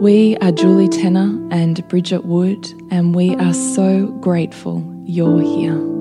[0.00, 5.95] We are Julie Tenner and Bridget Wood, and we are so grateful you're here.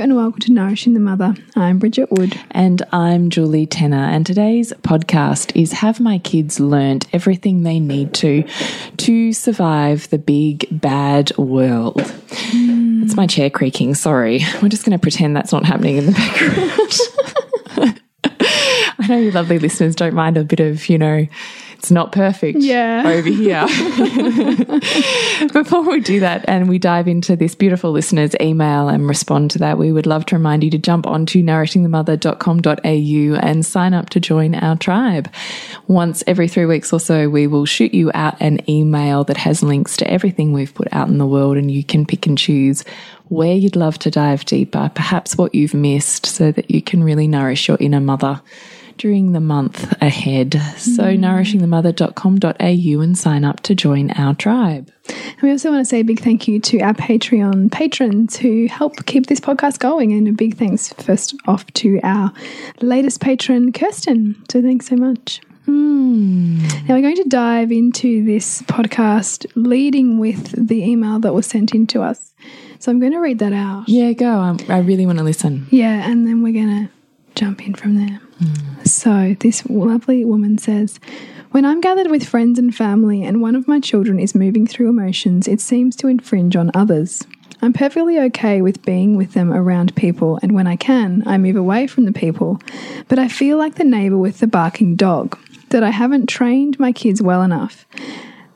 [0.00, 1.34] And welcome to Nourishing the Mother.
[1.54, 2.40] I'm Bridget Wood.
[2.52, 4.02] And I'm Julie Tenner.
[4.02, 8.44] And today's podcast is Have My Kids Learned Everything They Need to
[8.96, 11.96] to survive the big bad world?
[11.96, 13.04] Mm.
[13.04, 13.94] It's my chair creaking.
[13.94, 14.40] Sorry.
[14.62, 18.00] We're just going to pretend that's not happening in the background.
[19.00, 21.26] I know you lovely listeners don't mind a bit of, you know,
[21.80, 23.04] it's not perfect yeah.
[23.06, 23.64] over here.
[25.50, 29.58] Before we do that and we dive into this beautiful listener's email and respond to
[29.60, 34.20] that, we would love to remind you to jump onto nourishingthemother.com.au and sign up to
[34.20, 35.32] join our tribe.
[35.86, 39.62] Once every three weeks or so, we will shoot you out an email that has
[39.62, 42.84] links to everything we've put out in the world, and you can pick and choose
[43.28, 47.26] where you'd love to dive deeper, perhaps what you've missed, so that you can really
[47.26, 48.42] nourish your inner mother
[49.00, 50.60] during the month ahead.
[50.76, 51.18] So, mm.
[51.18, 54.92] nourishingthemother.com.au and sign up to join our tribe.
[55.08, 58.66] And we also want to say a big thank you to our Patreon patrons who
[58.66, 60.12] help keep this podcast going.
[60.12, 62.30] And a big thanks, first off, to our
[62.82, 64.36] latest patron, Kirsten.
[64.50, 65.40] So, thanks so much.
[65.66, 66.60] Mm.
[66.86, 71.74] Now, we're going to dive into this podcast leading with the email that was sent
[71.74, 72.34] in to us.
[72.80, 73.88] So, I'm going to read that out.
[73.88, 74.28] Yeah, go.
[74.28, 75.68] I, I really want to listen.
[75.70, 76.99] Yeah, and then we're going to
[77.34, 78.20] jump in from there.
[78.40, 78.86] Mm.
[78.86, 80.98] So, this lovely woman says,
[81.50, 84.88] When I'm gathered with friends and family and one of my children is moving through
[84.88, 87.24] emotions, it seems to infringe on others.
[87.62, 91.56] I'm perfectly okay with being with them around people, and when I can, I move
[91.56, 92.60] away from the people.
[93.08, 95.38] But I feel like the neighbour with the barking dog,
[95.68, 97.86] that I haven't trained my kids well enough.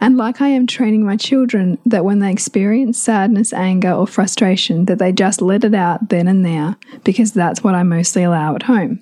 [0.04, 4.84] And like I am training my children, that when they experience sadness, anger, or frustration,
[4.84, 8.54] that they just let it out then and there, because that's what I mostly allow
[8.54, 9.00] at home.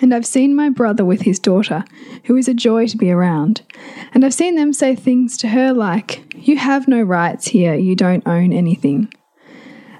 [0.00, 1.84] And I've seen my brother with his daughter,
[2.26, 3.62] who is a joy to be around.
[4.14, 7.96] And I've seen them say things to her like, You have no rights here, you
[7.96, 9.12] don't own anything.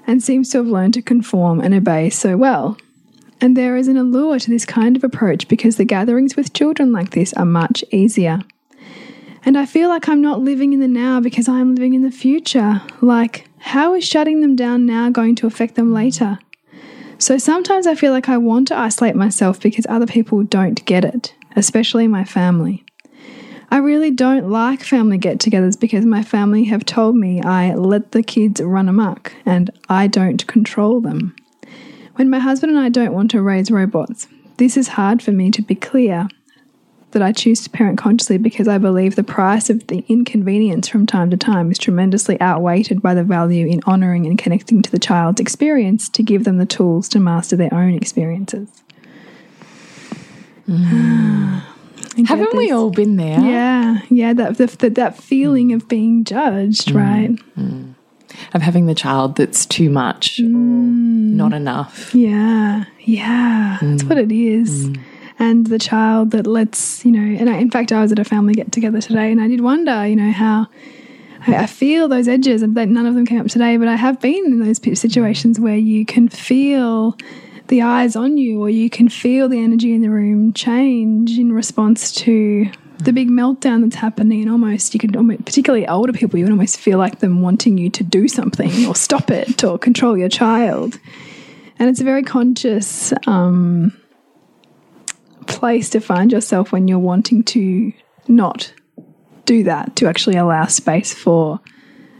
[0.05, 2.77] And seems to have learned to conform and obey so well.
[3.41, 6.93] And there is an allure to this kind of approach because the gatherings with children
[6.93, 8.39] like this are much easier.
[9.47, 12.11] And I feel like I'm not living in the now because I'm living in the
[12.11, 12.81] future.
[12.99, 16.37] Like, how is shutting them down now going to affect them later?
[17.17, 21.05] So sometimes I feel like I want to isolate myself because other people don't get
[21.05, 22.83] it, especially my family.
[23.71, 28.11] I really don't like family get togethers because my family have told me I let
[28.11, 31.33] the kids run amok and I don't control them.
[32.15, 34.27] When my husband and I don't want to raise robots,
[34.57, 36.27] this is hard for me to be clear
[37.11, 41.05] that I choose to parent consciously because I believe the price of the inconvenience from
[41.05, 44.99] time to time is tremendously outweighed by the value in honouring and connecting to the
[44.99, 48.69] child's experience to give them the tools to master their own experiences.
[50.67, 51.61] Mm.
[52.27, 53.39] Haven't we all been there?
[53.39, 54.33] Yeah, yeah.
[54.33, 56.95] That that, that feeling of being judged, mm.
[56.95, 57.29] right?
[57.57, 57.93] Mm.
[58.53, 60.47] Of having the child that's too much mm.
[60.47, 62.13] not enough.
[62.13, 63.77] Yeah, yeah.
[63.81, 64.09] That's mm.
[64.09, 64.91] what it is.
[65.39, 68.23] And the child that lets, you know, and I, in fact, I was at a
[68.23, 70.67] family get together today and I did wonder, you know, how
[71.45, 73.95] I, I feel those edges and that none of them came up today, but I
[73.95, 77.15] have been in those situations where you can feel
[77.67, 81.51] the eyes on you, or you can feel the energy in the room change in
[81.51, 82.69] response to
[82.99, 84.41] the big meltdown that's happening.
[84.41, 87.77] And almost, you can almost, particularly older people, you would almost feel like them wanting
[87.77, 90.97] you to do something or stop it or control your child.
[91.77, 93.95] And it's a very conscious um,
[95.47, 97.93] place to find yourself when you're wanting to
[98.27, 98.73] not
[99.45, 101.59] do that, to actually allow space for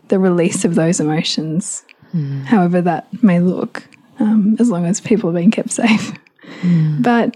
[0.08, 1.84] the release of those emotions,
[2.14, 2.44] mm.
[2.46, 3.84] however that may look,
[4.20, 6.14] um, as long as people are being kept safe.
[6.62, 7.04] Mm.
[7.04, 7.36] But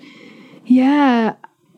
[0.66, 1.36] yeah,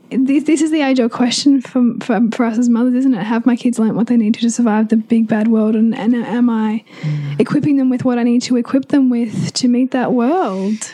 [0.09, 3.23] this, this is the age old question for, for, for, us as mothers, isn't it?
[3.23, 5.75] Have my kids learnt what they need to, to survive the big bad world?
[5.75, 7.39] And, and am I mm.
[7.39, 10.91] equipping them with what I need to equip them with to meet that world?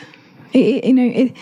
[0.52, 1.36] It, you know, it,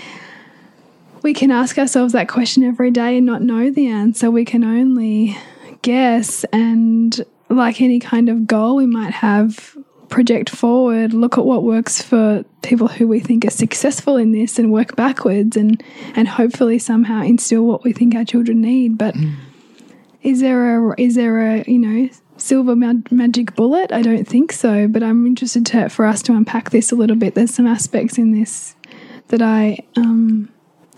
[1.29, 4.31] we can ask ourselves that question every day and not know the answer.
[4.31, 5.37] We can only
[5.83, 6.43] guess.
[6.55, 9.77] And like any kind of goal we might have,
[10.09, 14.59] project forward, look at what works for people who we think are successful in this
[14.59, 15.83] and work backwards and
[16.15, 18.97] and hopefully somehow instill what we think our children need.
[18.97, 19.35] But mm.
[20.23, 22.09] is there a is there a, you know,
[22.39, 23.93] silver magic bullet?
[23.93, 27.17] I don't think so, but I'm interested to, for us to unpack this a little
[27.17, 27.35] bit.
[27.35, 28.75] There's some aspects in this
[29.27, 30.49] that I um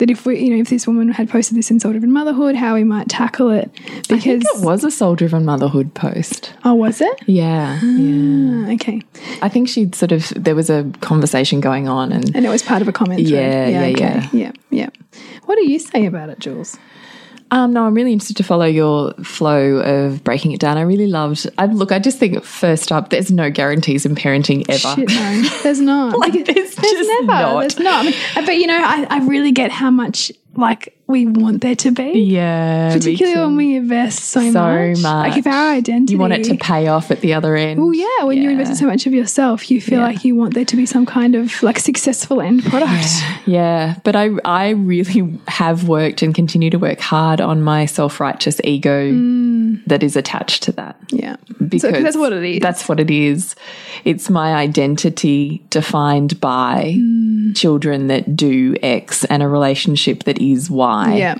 [0.01, 2.55] that if we, you know, if this woman had posted this in Soul Driven Motherhood,
[2.55, 3.71] how we might tackle it.
[4.09, 6.53] Because it was a Soul Driven Motherhood post.
[6.65, 7.21] Oh, was it?
[7.31, 8.73] Yeah, ah, yeah.
[8.73, 9.01] Okay.
[9.41, 12.61] I think she'd sort of there was a conversation going on, and and it was
[12.61, 13.21] part of a comment.
[13.21, 14.29] Yeah, yeah, yeah, okay.
[14.33, 14.89] yeah, yeah.
[15.45, 16.77] What do you say about it, Jules?
[17.53, 20.77] Um, no, I'm really interested to follow your flow of breaking it down.
[20.77, 21.49] I really loved.
[21.57, 21.91] I look.
[21.91, 24.95] I just think first up, there's no guarantees in parenting ever.
[24.95, 26.17] Shit, no, there's not.
[26.17, 27.25] like, there's, there's never.
[27.25, 27.59] Not.
[27.59, 28.05] There's not.
[28.05, 31.75] I mean, but you know, I, I really get how much like we want there
[31.75, 32.11] to be.
[32.11, 32.93] Yeah.
[32.93, 34.97] Particularly when we invest so, so much.
[34.99, 35.29] much.
[35.29, 37.79] Like if our identity You want it to pay off at the other end.
[37.79, 38.43] Well yeah, when yeah.
[38.43, 40.05] you invest so much of yourself, you feel yeah.
[40.05, 42.91] like you want there to be some kind of like successful end product.
[42.91, 43.39] Yeah.
[43.45, 43.95] yeah.
[44.03, 49.11] But I I really have worked and continue to work hard on my self-righteous ego
[49.11, 49.83] mm.
[49.85, 50.97] that is attached to that.
[51.09, 51.35] Yeah.
[51.59, 52.59] Because so, that's what it is.
[52.61, 53.55] That's what it is.
[54.05, 57.30] It's my identity defined by mm.
[57.55, 61.15] Children that do X and a relationship that is Y.
[61.15, 61.35] Yeah.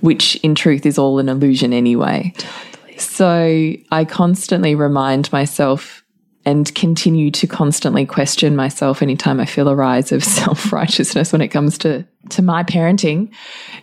[0.00, 2.32] Which in truth is all an illusion anyway.
[2.38, 2.98] Totally.
[2.98, 6.00] So I constantly remind myself
[6.44, 11.42] and continue to constantly question myself anytime I feel a rise of self righteousness when
[11.42, 13.30] it comes to to my parenting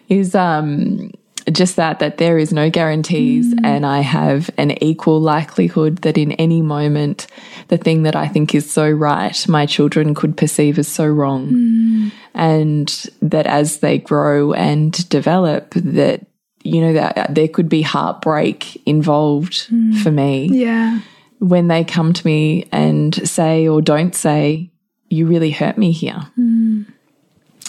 [0.10, 1.12] is um
[1.52, 3.60] just that that there is no guarantees mm.
[3.64, 7.28] and i have an equal likelihood that in any moment
[7.70, 11.50] the thing that i think is so right my children could perceive as so wrong
[11.50, 12.12] mm.
[12.34, 16.26] and that as they grow and develop that
[16.64, 19.98] you know that there could be heartbreak involved mm.
[20.02, 21.00] for me yeah
[21.40, 24.72] when they come to me and say or don't say
[25.10, 26.86] you really hurt me here mm.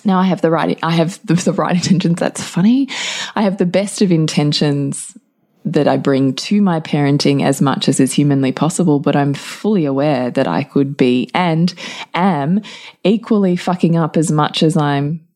[0.04, 2.18] Now I have the right, I have the, the right intentions.
[2.18, 2.88] That's funny.
[3.34, 5.16] I have the best of intentions
[5.64, 9.84] that I bring to my parenting as much as is humanly possible, but I'm fully
[9.84, 11.72] aware that I could be and
[12.14, 12.62] am
[13.04, 15.26] equally fucking up as much as I'm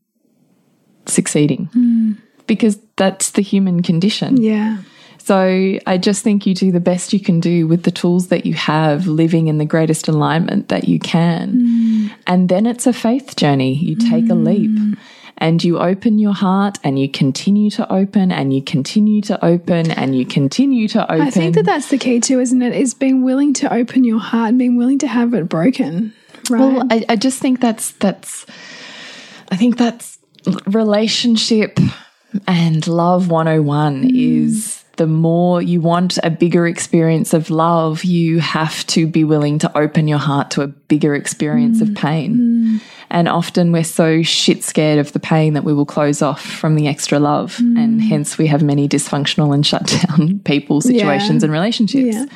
[1.06, 1.68] succeeding.
[1.74, 2.18] Mm.
[2.46, 4.36] Because that's the human condition.
[4.36, 4.78] Yeah.
[5.24, 8.44] So I just think you do the best you can do with the tools that
[8.44, 11.54] you have, living in the greatest alignment that you can.
[11.54, 12.12] Mm.
[12.26, 13.72] And then it's a faith journey.
[13.72, 14.32] You take mm.
[14.32, 14.98] a leap
[15.38, 19.92] and you open your heart and you continue to open and you continue to open
[19.92, 21.20] and you continue to open.
[21.20, 22.74] I think that that's the key too, isn't it?
[22.74, 26.12] Is being willing to open your heart and being willing to have it broken.
[26.50, 26.58] Right.
[26.58, 28.44] Well, I, I just think that's, that's,
[29.52, 30.18] I think that's
[30.66, 31.78] relationship
[32.48, 34.46] and love 101 mm.
[34.46, 39.58] is the more you want a bigger experience of love, you have to be willing
[39.60, 41.88] to open your heart to a bigger experience mm.
[41.88, 42.36] of pain.
[42.36, 42.80] Mm.
[43.10, 46.76] And often we're so shit scared of the pain that we will close off from
[46.76, 47.56] the extra love.
[47.56, 47.78] Mm.
[47.78, 51.46] And hence we have many dysfunctional and shut down people, situations, yeah.
[51.46, 52.16] and relationships.
[52.16, 52.26] Yeah.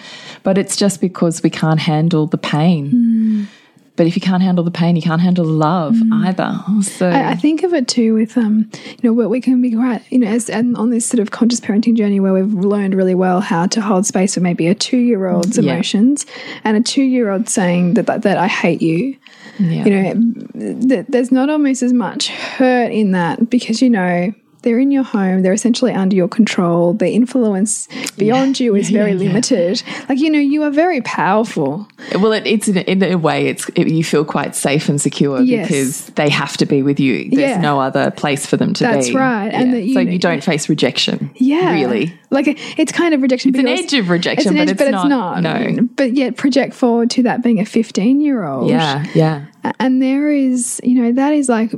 [0.43, 3.49] But it's just because we can't handle the pain.
[3.97, 6.27] But if you can't handle the pain, you can't handle the love mm.
[6.27, 6.59] either.
[6.83, 9.73] So I, I, think of it too with um, you know, what we can be
[9.73, 12.95] quite, you know, as and on this sort of conscious parenting journey where we've learned
[12.95, 15.73] really well how to hold space for maybe a two year old's yeah.
[15.73, 16.27] emotions
[16.65, 19.17] and a two year old saying that, that that I hate you.
[19.59, 19.85] Yeah.
[19.85, 24.33] You know, th there's not almost as much hurt in that because you know
[24.67, 25.43] they're in your home.
[25.43, 26.93] They're essentially under your control.
[26.93, 27.87] The influence
[28.19, 28.65] beyond yeah.
[28.65, 29.81] you is very yeah, limited.
[30.09, 31.87] Like you know, you are very powerful.
[32.17, 35.41] Well, it, it's in, in, a way, it's it, you feel quite safe and secure
[35.41, 35.69] yes.
[35.69, 37.31] because they have to be with you.
[37.31, 37.61] There's yeah.
[37.61, 39.13] no other place for them to That's be.
[39.13, 41.31] That's right, and that you, so you don't face rejection.
[41.37, 42.19] Yeah, really.
[42.31, 42.47] Like
[42.77, 43.51] it's kind of rejection.
[43.51, 45.75] It's an edge of rejection, it's edge, but, it's, but not, it's not.
[45.77, 48.69] No, but yet project forward to that being a 15 year old.
[48.69, 49.47] Yeah, yeah
[49.79, 51.73] And there is, you know, that is like,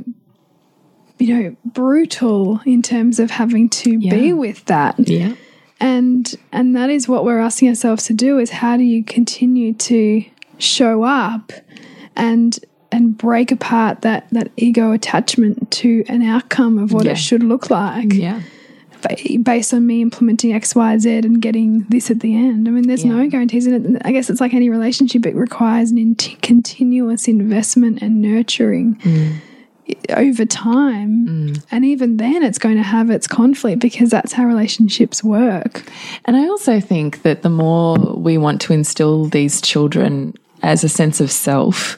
[1.19, 4.15] you know, brutal in terms of having to Yeah.
[4.15, 4.95] be with that.
[5.07, 5.33] Yeah.
[5.81, 9.73] And and that is what we're asking ourselves to do is how do you continue
[9.73, 10.23] to
[10.57, 11.51] show up
[12.15, 12.57] and
[12.91, 17.11] and break apart that that ego attachment to an outcome of what Yeah.
[17.11, 18.41] it should look like Yeah.
[19.43, 22.67] based on me implementing X, Y, Z and getting this at the end.
[22.67, 23.11] I mean, there's Yeah.
[23.13, 24.01] no guarantees in it.
[24.03, 29.31] I guess it's like any relationship; it requires an in continuous investment and nurturing Mm.
[30.09, 31.27] Over time.
[31.27, 31.65] Mm.
[31.71, 35.83] And even then, it's going to have its conflict because that's how relationships work.
[36.25, 40.89] And I also think that the more we want to instill these children as a
[40.89, 41.97] sense of self,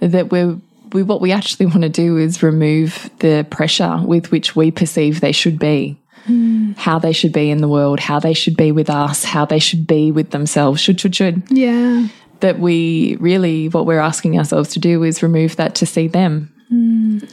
[0.00, 0.56] that we're
[0.92, 5.20] we, what we actually want to do is remove the pressure with which we perceive
[5.20, 6.72] they should be, hmm.
[6.72, 9.58] how they should be in the world, how they should be with us, how they
[9.58, 10.80] should be with themselves.
[10.80, 11.42] Should, should, should.
[11.50, 12.08] Yeah,
[12.40, 16.52] That we really, what we're asking ourselves to do is remove that to see them.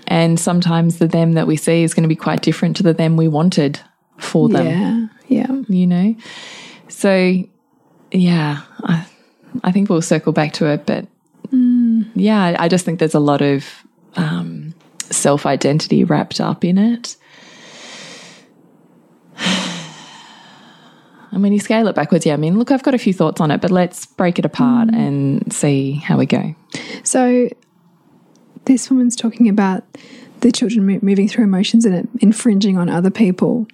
[0.07, 2.93] And sometimes the them that we see is going to be quite different to the
[2.93, 3.79] them we wanted
[4.17, 5.07] for them yeah,
[5.47, 5.61] yeah.
[5.69, 6.15] you know?
[6.89, 7.35] So,
[8.11, 9.05] yeah, I,
[9.63, 10.85] I think we'll circle back to it.
[10.85, 11.07] But
[12.15, 13.65] yeah, I- I just think there's a lot of
[14.15, 14.73] um,
[15.09, 17.15] self identity wrapped up in it.
[21.31, 23.39] And when you scale it backwards, yeah, I mean, look, I've got a few thoughts
[23.39, 26.55] on it, but let's break it apart and see how we go.
[27.03, 27.47] So,
[28.69, 29.83] this woman's talking about
[30.41, 33.67] the children mo- moving through emotions and it infringing on other people.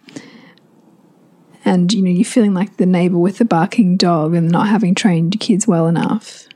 [1.66, 4.96] And you know, you're feeling like the neighbor with the barking dog and not having
[4.96, 6.48] trained your kids well enough.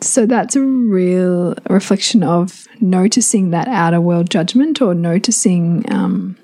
[0.00, 6.36] So that's a real reflection of noticing that outer world judgment or noticing um,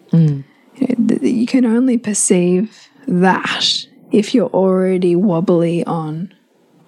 [0.77, 6.35] you, know, that you can only perceive that if you're already wobbly on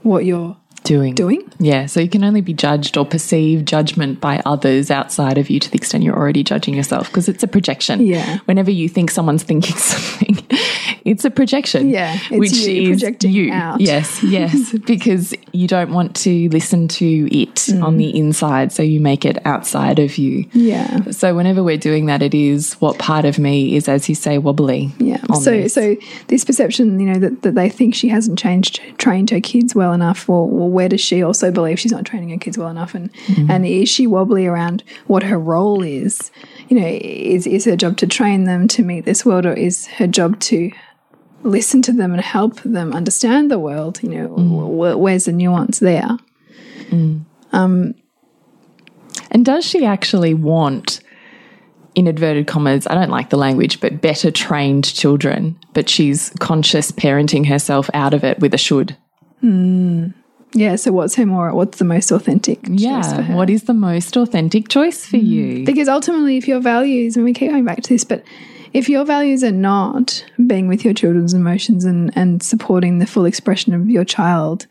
[0.03, 0.60] what you're
[0.91, 1.15] Doing.
[1.15, 1.49] doing.
[1.61, 5.61] Yeah, so you can only be judged or perceive judgment by others outside of you
[5.61, 8.05] to the extent you're already judging yourself because it's a projection.
[8.05, 8.41] Yeah.
[8.47, 10.45] Whenever you think someone's thinking something,
[11.05, 11.89] it's a projection.
[11.91, 13.81] Yeah, it's you projecting out.
[13.81, 17.85] Yes, yes, because you don't want to listen to it Mm.
[17.85, 20.47] on the inside, so you make it outside of you.
[20.53, 21.11] Yeah.
[21.11, 24.39] So whenever we're doing that, it is what part of me is, as you say,
[24.39, 24.91] wobbly.
[24.99, 25.23] Yeah.
[25.35, 25.75] So this.
[25.75, 25.97] so
[26.29, 29.93] this perception, you know, that, that they think she hasn't changed trained her kids well
[29.93, 32.95] enough, or, well, where does she also believe she's not training her kids well enough?
[32.95, 33.51] And Mm-hmm.
[33.51, 36.31] and is she wobbly around what her role is?
[36.69, 39.87] You know, is is her job to train them to meet this world, or is
[39.99, 40.71] her job to
[41.43, 44.01] listen to them and help them understand the world?
[44.03, 44.99] You know, Mm.
[44.99, 46.19] where's the nuance there?
[47.53, 47.95] um
[49.33, 51.01] And does she actually want,
[51.95, 56.91] in inverted commas, I don't like the language, but better trained children, but she's conscious
[56.93, 58.97] parenting herself out of it with a should?
[60.53, 60.75] Yeah.
[60.77, 61.55] So what's her more?
[61.55, 62.63] What's the most authentic?
[62.65, 63.23] choice for Yeah.
[63.23, 63.37] her?
[63.37, 65.65] What is the most authentic choice for you?
[65.65, 68.25] Because ultimately, if your values, and we keep going back to this, but
[68.73, 73.25] if your values are not being with your children's emotions and, and supporting the full
[73.25, 74.67] expression of your child,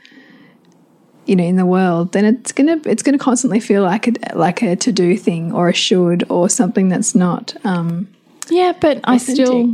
[1.26, 4.62] you know, in the world, then it's gonna it's gonna constantly feel like a like
[4.62, 7.56] a to do thing or a should or something that's not.
[7.64, 8.08] Um,
[8.50, 9.72] Yeah, but I still.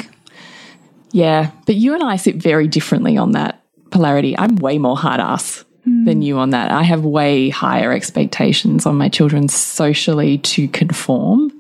[1.12, 4.38] Yeah, but you and I sit very differently on that polarity.
[4.38, 6.72] I'm way more hard ass than you on that.
[6.72, 11.55] I have way higher expectations on my children socially to conform,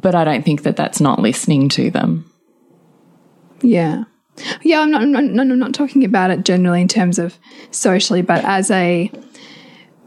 [0.00, 2.30] but I don't think that that's not listening to them.
[3.62, 4.04] yeah,
[4.62, 4.80] yeah.
[4.80, 7.38] I'm not, I'm not I'm not talking about it generally in terms of
[7.70, 9.10] socially, but as a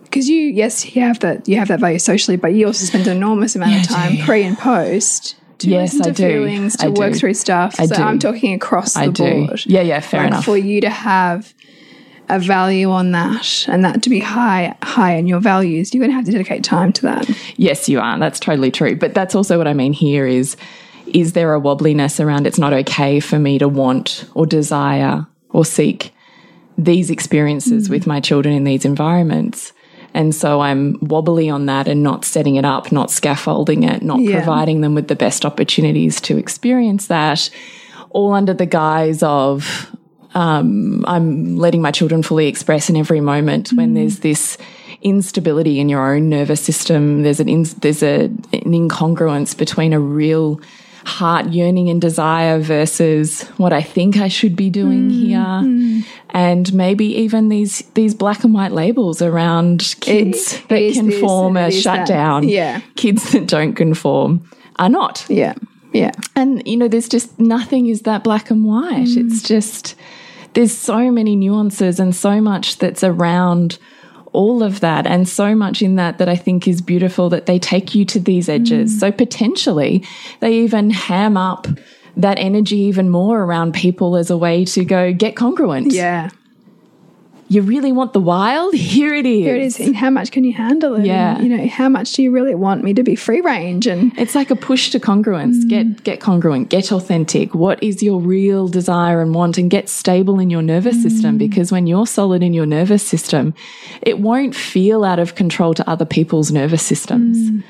[0.04, 3.08] because you yes you have that you have that value socially, but you also spend
[3.08, 6.28] an enormous amount of Yeah, I time pre and post to Yes, listen to I
[6.28, 6.34] do.
[6.46, 7.20] feelings, to I work do.
[7.20, 7.76] through stuff.
[7.80, 8.02] I so do.
[8.02, 9.48] I'm talking across the do.
[9.48, 9.64] board.
[9.66, 10.46] Yeah, yeah, fair like enough.
[10.46, 11.54] For you to have
[12.30, 16.12] a value on that and that to be high high in your values, you're going
[16.12, 17.30] to have to dedicate time to that.
[17.58, 18.20] Yes, you are.
[18.20, 18.96] That's totally true.
[18.96, 20.56] But that's also what I mean here is
[21.08, 25.66] is there a wobbliness around it's not okay for me to want or desire or
[25.66, 26.14] seek
[26.78, 27.92] these experiences mm.
[27.92, 29.74] with my children in these environments?
[30.14, 34.20] And so I'm wobbly on that and not setting it up, not scaffolding it, not
[34.20, 34.38] Yeah.
[34.38, 37.50] providing them with the best opportunities to experience that,
[38.10, 39.96] all under the guise of
[40.34, 43.96] um, I'm letting my children fully express in every moment when mm.
[43.96, 44.58] there's this
[45.02, 47.24] instability in your own nervous system.
[47.24, 50.62] There's an in, there's a, an incongruence between a real
[51.06, 56.06] heart yearning and desire versus what I think I should be doing mm, here, mm.
[56.30, 60.98] and maybe even these these black and white labels around kids It- that it this
[60.98, 62.08] conform are shut that.
[62.08, 62.48] down.
[62.48, 62.82] Yeah.
[62.96, 65.26] kids that don't conform are not.
[65.30, 65.56] Yeah.
[65.94, 66.12] Yeah.
[66.36, 69.08] And, you know, there's just nothing is that black and white.
[69.08, 69.96] It's just,
[70.54, 73.78] there's so many nuances and so much that's around
[74.32, 77.58] all of that and so much in that that I think is beautiful that they
[77.58, 78.96] take you to these edges.
[78.96, 79.00] Mm.
[79.00, 80.06] So potentially
[80.40, 81.68] they even ham up
[82.16, 85.94] that energy even more around people as a way to go get congruent.
[85.94, 86.30] Yeah
[87.50, 88.74] you really want the wild?
[88.76, 89.44] Here it is.
[89.44, 89.80] Here it is.
[89.80, 91.06] And how much can you handle it?
[91.06, 91.36] Yeah.
[91.36, 93.88] And, you know, how much do you really want me to be free range?
[93.88, 95.64] And it's like a push to congruence.
[95.64, 95.70] Mm.
[95.70, 96.70] Get get congruent.
[96.70, 97.54] Get authentic.
[97.54, 99.58] What is your real desire and want?
[99.58, 101.02] And get stable in your nervous mm.
[101.02, 103.54] system because when you're solid in your nervous system,
[104.02, 107.38] it won't feel out of control to other people's nervous systems.
[107.38, 107.64] Mm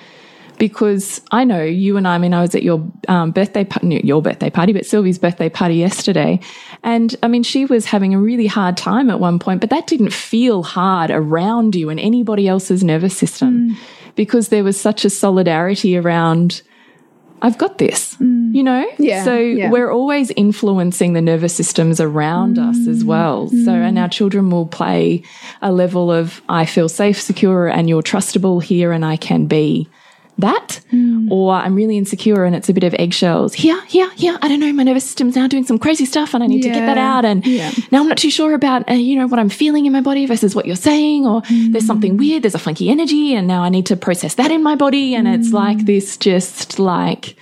[0.60, 4.22] because I know you and I, I mean, I was at your um, birthday, your
[4.22, 6.40] birthday party, but Sylvie's birthday party yesterday.
[6.84, 9.88] And I mean, she was having a really hard time at one point, but that
[9.88, 13.78] didn't feel hard around you and anybody else's nervous system mm.
[14.16, 16.62] because there was such a solidarity around.
[17.42, 18.54] I've got this, mm.
[18.54, 18.86] you know?
[18.98, 19.24] Yeah.
[19.24, 19.72] So yeah.
[19.72, 22.70] we're always influencing the nervous systems around mm.
[22.70, 23.48] us as well.
[23.48, 23.88] So, mm.
[23.88, 25.24] and our children will play
[25.62, 29.88] a level of, I feel safe, secure, and you're trustable here, and I can be
[30.40, 31.30] that, mm.
[31.30, 33.54] or I'm really insecure and it's a bit of eggshells.
[33.54, 34.38] Here, here, here.
[34.42, 34.72] I don't know.
[34.74, 36.74] My nervous system's now doing some crazy stuff, and I need yeah.
[36.74, 37.26] to get that out.
[37.26, 37.72] And yeah.
[37.92, 40.26] now I'm not too sure about uh, you know what I'm feeling in my body
[40.26, 41.72] versus what you're saying, or mm.
[41.72, 42.44] there's something weird.
[42.44, 45.16] There's a funky energy, and now I need to process that in my body.
[45.16, 47.36] And it's like this, just like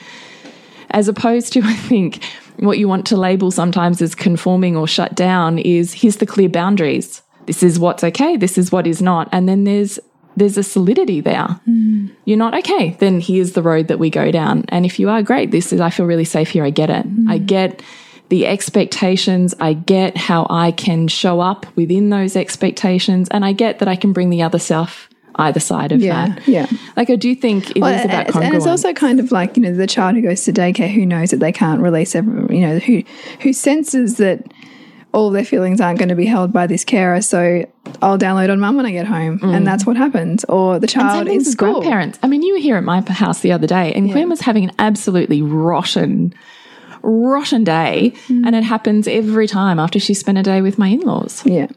[0.92, 2.24] as opposed to I think
[2.58, 6.50] what you want to label sometimes as conforming or shut down is here's the clear
[6.50, 7.22] boundaries.
[7.46, 8.36] This is what's okay.
[8.36, 9.30] This is what is not.
[9.32, 10.00] And then there's
[10.38, 11.60] there's a solidity there.
[11.68, 12.12] Mm.
[12.26, 14.66] You're not okay, then here's the road that we go down.
[14.70, 16.64] And if you are great, this is, I feel really safe here.
[16.64, 17.06] I get it.
[17.08, 17.30] Mm.
[17.30, 17.82] I get
[18.30, 19.56] the expectations.
[19.60, 23.28] I get how I can show up within those expectations.
[23.32, 26.48] And I get that I can bring the other self either side of yeah, that.
[26.48, 26.68] Yeah.
[26.96, 28.44] Like I do think it well, is about congruence.
[28.44, 31.06] And it's also kind of like, you know, the child who goes to daycare who
[31.06, 33.04] knows that they can't release every, you know, who
[33.42, 34.52] who senses that
[35.14, 37.22] all their feelings aren't going to be held by this carer.
[37.22, 37.66] So
[38.02, 39.40] I'll download on mum when I get home.
[39.40, 39.56] Mm.
[39.56, 40.44] And that's what happens.
[40.46, 41.80] Or the child in school.
[41.80, 42.20] Grandparents.
[42.22, 44.14] I mean, you were here at my house the other day and yeah.
[44.14, 46.34] Gwen was having an absolutely rotten,
[47.02, 48.14] rotten day.
[48.28, 48.48] Mm.
[48.48, 51.46] And it happens every time after she spent a day with my in laws.
[51.46, 51.68] Yeah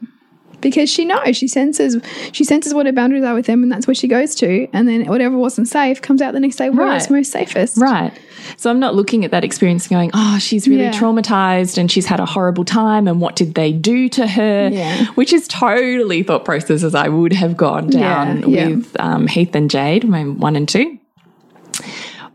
[0.61, 1.97] because she knows she senses
[2.31, 4.87] she senses what her boundaries are with them and that's where she goes to and
[4.87, 6.97] then whatever wasn't safe comes out the next day where right.
[6.97, 8.17] it's most safest right
[8.57, 10.91] so i'm not looking at that experience going oh she's really yeah.
[10.91, 15.05] traumatized and she's had a horrible time and what did they do to her yeah.
[15.15, 18.67] which is totally thought processes i would have gone down yeah.
[18.67, 20.97] with um, heath and jade my one and two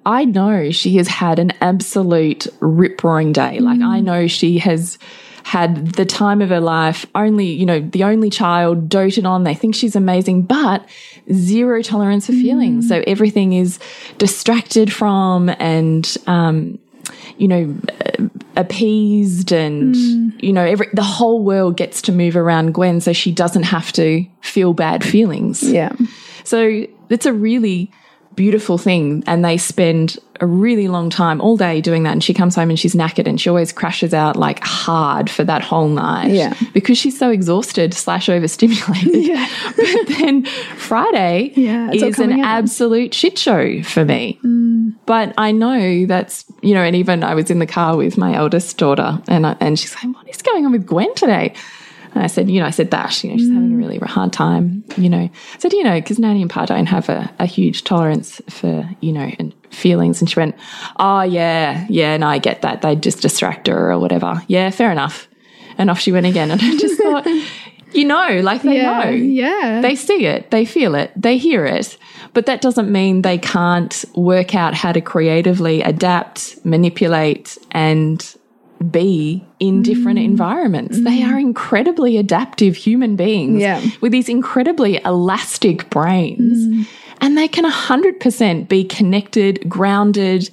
[0.07, 3.59] I know she has had an absolute rip roaring day.
[3.59, 4.05] Like, I mm.
[4.05, 4.99] know she has
[5.47, 9.45] had the time of her life, only, you know, the only child doted on.
[9.45, 10.85] They think she's amazing, but
[11.33, 12.87] zero tolerance for feelings.
[12.87, 12.89] Mm.
[12.89, 13.79] So everything is
[14.19, 16.81] distracted from and, um,
[17.39, 17.77] you know,
[18.57, 20.43] appeased and, mm.
[20.43, 23.93] you know, every, the whole world gets to move around Gwen so she doesn't have
[23.93, 25.63] to feel bad feelings.
[25.63, 25.93] Yeah.
[26.43, 27.93] So it's a really
[28.37, 29.25] beautiful thing.
[29.27, 32.13] And they spend a really long time all day doing that.
[32.13, 35.43] And she comes home and she's knackered and she always crashes out like hard for
[35.45, 36.31] that whole night.
[36.31, 36.55] Yeah.
[36.73, 39.15] Because she's so exhausted slash overstimulated.
[39.27, 39.49] Yeah.
[39.77, 40.45] but then
[40.77, 42.45] Friday yeah, is an out.
[42.45, 44.39] absolute shit show for me.
[44.45, 44.95] Mm.
[45.07, 48.35] But I know that's, you know, and even I was in the car with my
[48.35, 51.55] eldest daughter and, I, and she's like, what is going on with Gwen today?
[52.17, 53.55] And I said, you know, I said that, you know, she's mm.
[53.55, 53.79] having a mm.
[53.79, 55.19] really hard time, you know.
[55.19, 58.89] I said, you know, because Nanny and Pa don't have a, a huge tolerance for,
[59.03, 60.23] you know, and feelings.
[60.23, 60.57] And she went,
[60.99, 62.81] oh, yeah, yeah, no, I get that.
[62.81, 64.43] They just distract her or whatever.
[64.49, 65.29] Yeah, fair enough.
[65.77, 66.51] And off she went again.
[66.51, 67.27] And I just thought,
[67.93, 69.11] you know, like they yeah, know.
[69.11, 69.81] Yeah.
[69.83, 71.99] They see it, they feel it, they hear it.
[72.33, 78.37] But that doesn't mean they can't work out how to creatively adapt, manipulate, and
[78.91, 80.25] be in different mm.
[80.25, 80.99] environments.
[80.99, 81.05] Mm.
[81.05, 83.83] They are incredibly adaptive human beings yeah.
[84.01, 86.59] with these incredibly elastic brains.
[86.59, 86.87] Mm.
[87.21, 90.51] And they can 100% be connected, grounded,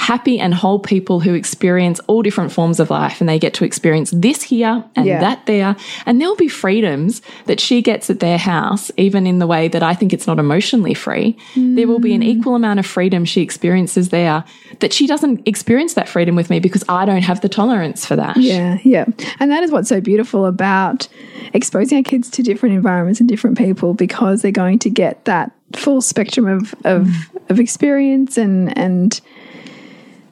[0.00, 3.66] happy and whole people who experience all different forms of life and they get to
[3.66, 5.20] experience this here and yeah.
[5.20, 5.76] that there.
[6.06, 9.82] And there'll be freedoms that she gets at their house, even in the way that
[9.82, 11.36] I think it's not emotionally free.
[11.52, 11.76] Mm.
[11.76, 14.42] There will be an equal amount of freedom she experiences there
[14.78, 18.16] that she doesn't experience that freedom with me because I don't have the tolerance for
[18.16, 18.38] that.
[18.38, 19.04] Yeah, yeah.
[19.38, 21.08] And that is what's so beautiful about
[21.52, 25.52] exposing our kids to different environments and different people because they're going to get that
[25.76, 27.06] full spectrum of of,
[27.50, 29.20] of experience and and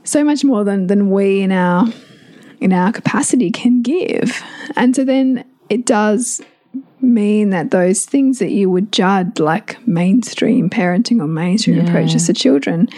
[0.08, 1.86] so much more than than we in our
[2.60, 4.42] in our capacity can give.
[4.76, 6.40] And so then it does
[7.00, 11.84] mean that those things that you would judge like mainstream parenting or mainstream yeah.
[11.84, 12.88] approaches to children,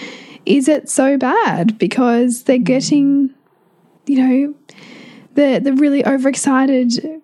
[0.47, 3.31] is it so bad because they're getting,
[4.07, 4.55] you know,
[5.35, 7.20] the the really overexcited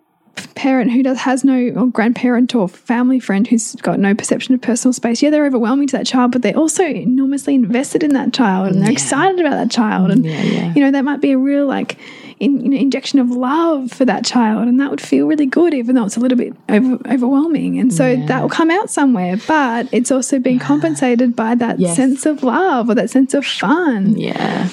[0.55, 4.61] parent who does has no or grandparent or family friend who's got no perception of
[4.61, 8.33] personal space, yeah, they're overwhelming to that child, but they're also enormously invested in that
[8.33, 10.11] child and they're excited about that child.
[10.11, 10.73] And Yeah, yeah.
[10.75, 11.99] you know, that might be a real like
[12.39, 15.73] in, you know, injection of love for that child, and that would feel really good,
[15.73, 17.79] even though it's a little bit over, overwhelming.
[17.79, 21.97] And so that will come out somewhere, but it's also being compensated by that Yes.
[21.97, 24.69] sense of love or that sense of fun Yeah.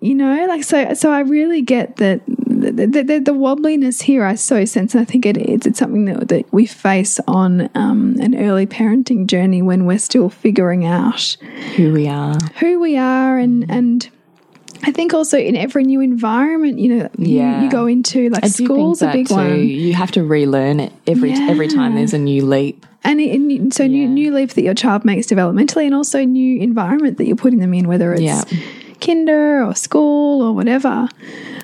[0.00, 4.34] You know like so so i really get that the, the, the, wobbliness here i
[4.34, 8.16] so sense and i think it is it's something that, that we face on um,
[8.20, 11.36] an early parenting journey when we're still figuring out
[11.76, 12.36] Who we are.
[12.60, 14.08] who we are and and
[14.84, 17.64] I think also in every new environment, you know, you- Yeah.
[17.64, 19.34] you, go into like I school's a big too.
[19.34, 22.86] one, You have to relearn it every every time there's a new leap.
[23.02, 24.08] and, it, and so new Yeah.
[24.08, 27.74] new leap that your child makes developmentally, and also new environment that you're putting them
[27.74, 28.42] in, whether it's Yeah.
[29.00, 31.08] Kinder or school or whatever.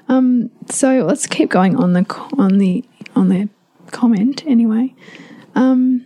[0.09, 2.05] Um, so let's keep going on the
[2.39, 2.85] on the
[3.17, 3.49] on the
[3.91, 4.95] comment anyway.
[5.55, 6.05] Um,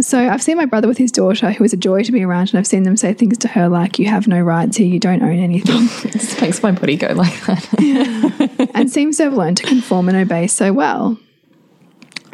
[0.00, 2.50] so I've seen my brother with his daughter, who is a joy to be around,
[2.50, 4.86] and I've seen them say things to her like, "You have no rights here.
[4.86, 8.70] You don't own anything." this makes my body go like that.
[8.74, 11.18] and seems to have learned to conform and obey so well.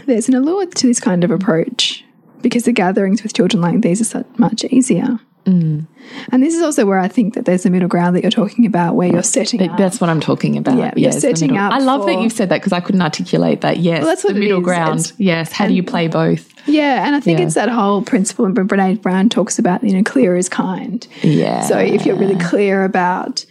[0.06, 2.04] There's an allure to this kind of approach
[2.40, 5.20] because the gatherings with children like these are so much easier.
[5.46, 5.86] Mm.
[6.30, 8.66] And this is also where I think that there's a middle ground that you're talking
[8.66, 9.78] about where you're setting up.
[9.78, 10.76] That's what I'm talking about.
[10.76, 13.78] Yeah, you're setting up I love that you've said that because I couldn't articulate that.
[13.78, 15.00] Yes, Well, that's what the middle ground.
[15.00, 16.52] It's- yes, how do you play both?
[16.66, 17.46] Yeah, and I think Yeah.
[17.46, 21.06] it's that whole principle, and Brene Brown talks about, you know, clear is kind.
[21.22, 21.62] Yeah.
[21.62, 23.44] So if you're really clear about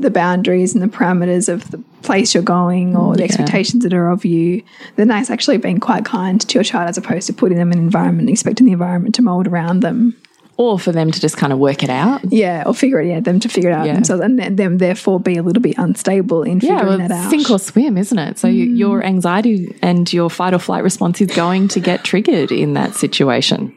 [0.00, 4.10] the boundaries and the parameters of the place you're going or the expectations that are
[4.10, 4.62] of you,
[4.96, 7.78] then that's actually being quite kind to your child as opposed to putting them in
[7.78, 10.16] an environment and expecting the environment to mold around them.
[10.60, 12.20] Or for them to just kind of work it out.
[12.30, 13.94] Yeah, or figure it yeah, them to figure it out Yeah.
[13.94, 17.10] themselves and then them therefore be a little bit unstable in figuring Yeah, well, that
[17.10, 17.26] out.
[17.26, 17.30] Mm.
[17.30, 18.38] sink or swim, isn't it?
[18.38, 22.52] So you your anxiety and your fight or flight response is going to get triggered
[22.52, 23.72] in that situation.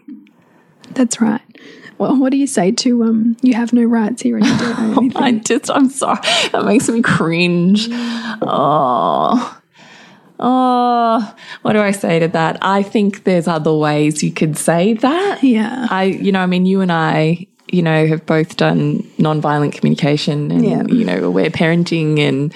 [0.92, 1.40] That's right.
[2.00, 4.80] Well, what do you say to um you have no rights here and you don't
[4.98, 5.24] own anything?
[5.24, 6.20] I just, I'm sorry.
[6.52, 7.88] That makes me cringe.
[8.42, 9.58] Oh.
[10.40, 12.58] Oh, what do I say to that?
[12.62, 15.44] I think there's other ways you could say that.
[15.44, 15.88] Yeah.
[15.90, 20.52] I, you know, I mean, you and I, you know, have both done nonviolent communication
[20.52, 20.84] and, Yeah.
[20.88, 22.54] you know, aware parenting and,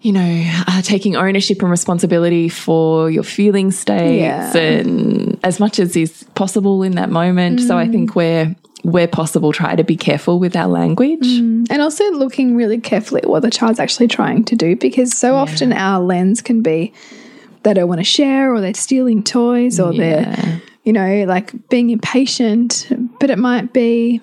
[0.00, 4.56] you know, uh, taking ownership and responsibility for your feeling states Yeah.
[4.56, 7.60] and as much as is possible in that moment.
[7.60, 7.78] So Mm.
[7.78, 8.54] I think where,
[8.84, 11.26] where possible, try to be careful with our language.
[11.26, 11.66] Mm.
[11.70, 15.34] And also looking really carefully at what the child's actually trying to do because so
[15.34, 16.92] often our lens can be
[17.62, 20.34] they don't want to share or they're stealing toys or Yeah.
[20.34, 22.86] they're, you know, like being impatient.
[23.20, 24.20] But it might be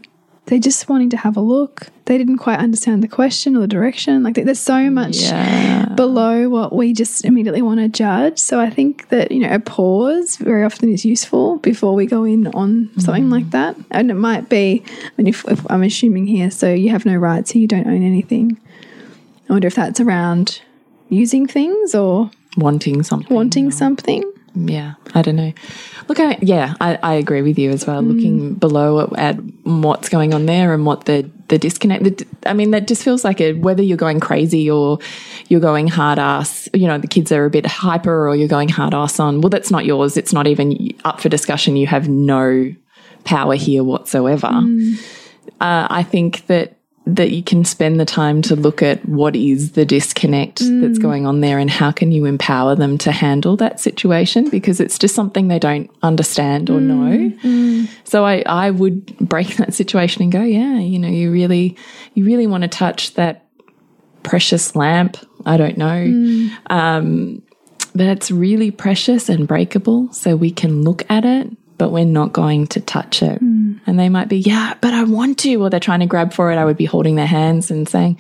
[0.48, 1.88] they're just wanting to have a look.
[2.06, 4.24] They didn't quite understand the question or the direction.
[4.24, 5.86] Like there's so much Yeah.
[5.96, 8.40] below what we just immediately want to judge.
[8.40, 12.24] So I think that, you know, a pause very often is useful before we go
[12.24, 13.32] in on something Mm.
[13.32, 13.78] like that.
[13.92, 17.16] And it might be, I mean, if, if I'm assuming here, so you have no
[17.16, 18.58] rights, so you don't own anything.
[19.48, 20.62] I wonder if that's around
[21.10, 23.34] using things or Wanting something.
[23.36, 24.24] wanting something.
[24.56, 25.54] Yeah, I don't know.
[26.12, 28.02] Look, I, yeah, I, I agree with you as well.
[28.02, 32.04] Looking below at, at what's going on there and what the the disconnect.
[32.04, 35.00] The, I mean, that just feels like a, whether you're going crazy or
[35.48, 36.68] you're going hard ass.
[36.74, 39.40] You know, the kids are a bit hyper, or you're going hard ass on.
[39.40, 40.18] Well, that's not yours.
[40.18, 41.78] It's not even up for discussion.
[41.78, 42.76] You have no
[43.24, 44.48] power here whatsoever.
[45.62, 49.72] Uh, I think that that you can spend the time to look at what is
[49.72, 51.02] the disconnect that's mm.
[51.02, 55.00] going on there and how can you empower them to handle that situation because it's
[55.00, 57.18] just something they don't understand or know.
[57.18, 57.90] Mm, mm.
[58.04, 61.76] So I, I would break that situation and go, yeah, you know, you really
[62.14, 63.48] you really want to touch that
[64.22, 65.18] precious lamp.
[65.46, 66.50] I don't know.
[66.70, 67.42] Um,
[67.94, 70.12] that's really precious and breakable.
[70.14, 71.50] So we can look at it,
[71.82, 73.40] but we're not going to touch it.
[73.40, 73.78] Hmm.
[73.88, 76.52] And they might be, yeah, but I want to, or they're trying to grab for
[76.52, 76.58] it.
[76.58, 78.20] I would be holding their hands and saying,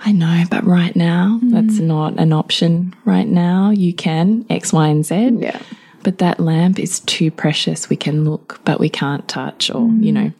[0.00, 1.50] I know, but right now, hmm.
[1.50, 2.96] that's not an option.
[3.04, 5.36] Right now, you can X, Y, and Z.
[5.38, 5.62] Yeah.
[6.02, 7.88] But that lamp is too precious.
[7.88, 10.02] We can look, but we can't touch, or, hmm.
[10.02, 10.32] you know,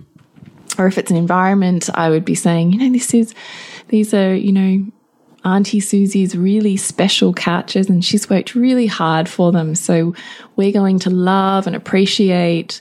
[0.79, 3.37] or if it's an environment, I would be saying, you know, this is,
[3.87, 4.85] these are, you know,
[5.48, 9.74] Auntie Susie's really special couches and she's worked really hard for them.
[9.74, 10.14] So
[10.56, 12.80] we're going to love and appreciate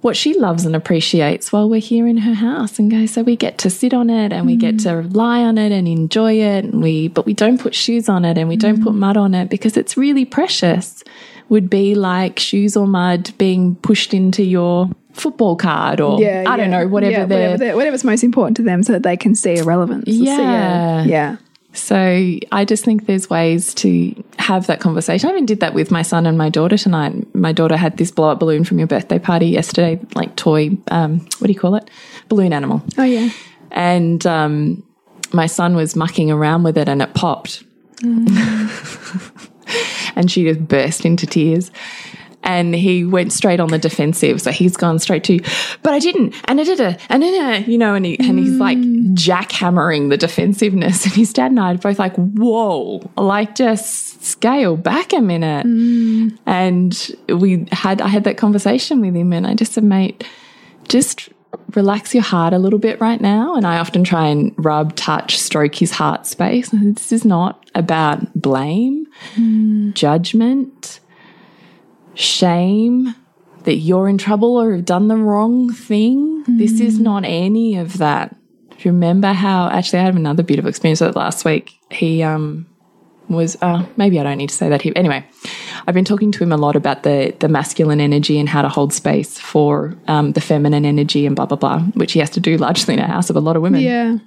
[0.00, 3.36] what she loves and appreciates while we're here in her house and go so we
[3.36, 4.82] get to sit on it and we get mm.
[4.82, 8.24] to lie on it and enjoy it and we but we don't put shoes on
[8.24, 8.98] it and we don't put mm.
[8.98, 11.04] mud on it because it's really precious
[11.48, 16.44] would be like shoes or mud being pushed into your football card or Yeah.
[16.46, 19.34] I don't know whatever yeah, whatever whatever's most important to them so that they can
[19.34, 20.08] see a relevance.
[20.08, 21.04] Yeah.
[21.04, 21.36] yeah.
[21.74, 25.28] So I just think there's ways to have that conversation.
[25.28, 27.34] I even did that with my son and my daughter tonight.
[27.34, 31.20] My daughter had this blow up balloon from your birthday party yesterday, like toy, um,
[31.38, 31.88] what do you call it?
[32.28, 32.82] Balloon animal.
[32.98, 33.30] Oh, yeah.
[33.70, 34.82] And um,
[35.32, 37.64] my son was mucking around with it and it popped.
[40.14, 41.70] and she just burst into tears.
[42.44, 44.42] And he went straight on the defensive.
[44.42, 45.38] So he's gone straight to,
[45.82, 48.38] but I didn't, and I did it, and then, uh, you know, and, he, and
[48.38, 49.14] he's like mm.
[49.14, 51.04] jackhammering the defensiveness.
[51.12, 55.66] And his dad and I are both like, whoa, like just scale back a minute.
[55.66, 56.38] Mm.
[56.46, 60.24] And we had, I had that conversation with him, and I just said, mate,
[60.88, 61.28] just
[61.74, 63.54] relax your heart a little bit right now.
[63.54, 66.70] And I often try and rub, touch, stroke his heart space.
[66.70, 69.94] This is not about blame, mm.
[69.94, 71.00] judgment,
[72.14, 73.14] shame
[73.64, 76.44] that you're in trouble or have done the wrong thing.
[76.58, 78.36] This is not any of that.
[78.70, 81.78] Do you remember how actually I had another beautiful experience with it last week?
[81.90, 82.66] He um
[83.28, 84.92] was uh, maybe I don't need to say that here.
[84.96, 85.24] Anyway,
[85.86, 88.68] I've been talking to him a lot about the the masculine energy and how to
[88.68, 92.40] hold space for um, the feminine energy and blah blah blah, which he has to
[92.40, 93.80] do largely in a house of a lot of women.
[93.80, 94.18] Yeah.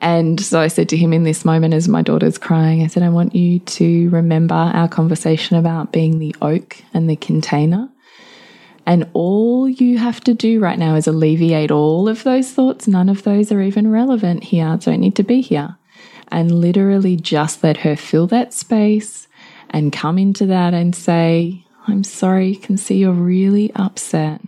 [0.00, 3.02] And so I said to him in this moment as my daughter's crying, I said,
[3.02, 7.88] I want you to remember our conversation about being the oak and the container.
[8.86, 12.88] And all you have to do right now is alleviate all of those thoughts.
[12.88, 15.76] None of those are even relevant here, don't need to be here.
[16.28, 19.28] And literally just let her fill that space
[19.68, 24.40] and come into that and say, I'm sorry, you can see you're really upset.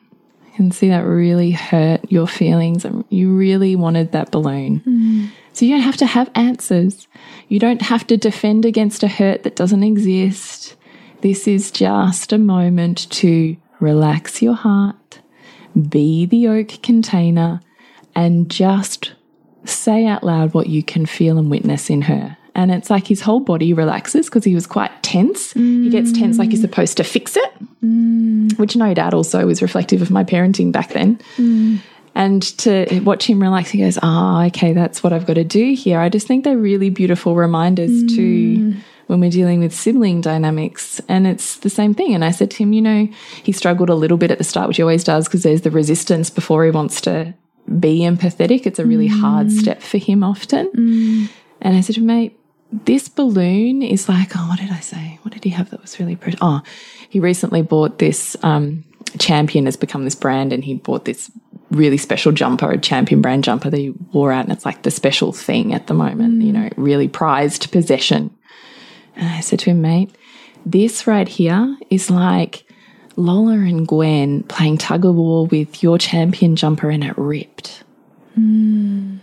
[0.46, 2.86] I can see that really hurt your feelings.
[3.10, 4.80] You really wanted that balloon.
[4.80, 5.26] Mm-hmm.
[5.52, 7.06] So you don't have to have answers.
[7.48, 10.76] You don't have to defend against a hurt that doesn't exist.
[11.20, 15.20] This is just a moment to relax your heart,
[15.88, 17.60] be the oak container,
[18.14, 19.12] and just
[19.64, 22.36] say out loud what you can feel and witness in her.
[22.54, 25.52] And it's like his whole body relaxes because he was quite tense.
[25.84, 28.58] He gets tense like he's supposed to fix it, mm.
[28.58, 31.18] which no doubt also was reflective of my parenting back then.
[32.14, 35.74] And to watch him relax, he goes, Oh, okay, that's what I've got to do
[35.74, 35.98] here.
[35.98, 38.16] I just think they're really beautiful reminders mm.
[38.16, 41.00] to when we're dealing with sibling dynamics.
[41.08, 42.14] And it's the same thing.
[42.14, 43.08] And I said to him, You know,
[43.42, 45.70] he struggled a little bit at the start, which he always does because there's the
[45.70, 47.34] resistance before he wants to
[47.78, 48.66] be empathetic.
[48.66, 49.58] It's a really hard mm.
[49.58, 50.70] step for him often.
[50.72, 51.28] Mm.
[51.60, 52.38] And I said, mate,
[52.72, 55.18] this balloon is like, oh, what did I say?
[55.22, 56.38] What did he have that was really pretty?
[56.40, 56.62] Oh,
[57.08, 58.84] he recently bought this um,
[59.18, 61.30] Champion has become this brand, and he bought this
[61.70, 64.90] really special jumper, a Champion brand jumper that he wore out, and it's like the
[64.90, 68.30] special thing at the moment, you know, really prized possession.
[69.16, 70.14] And I said to him, mate,
[70.64, 72.64] this right here is like
[73.16, 77.82] Lola and Gwen playing tug of war with your champion jumper and it ripped.
[78.34, 79.16] Hmm.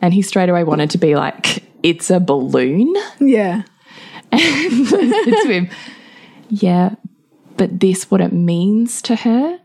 [0.00, 2.94] And he straight away wanted to be like, it's a balloon.
[3.20, 3.62] Yeah.
[4.30, 5.70] And I said to him,
[6.50, 6.96] yeah,
[7.58, 9.58] but this, what it means to her,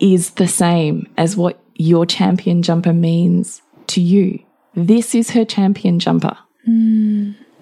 [0.00, 4.40] is the same as what your champion jumper means to you.
[4.74, 6.36] This is her champion jumper.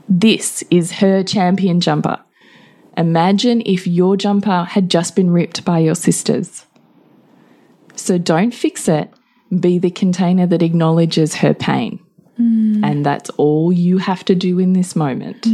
[0.08, 2.18] This is her champion jumper.
[2.96, 6.66] Imagine if your jumper had just been ripped by your sisters.
[7.94, 9.10] So don't fix it.
[9.60, 12.00] Be the container that acknowledges her pain.
[12.84, 15.46] And that's all you have to do in this moment.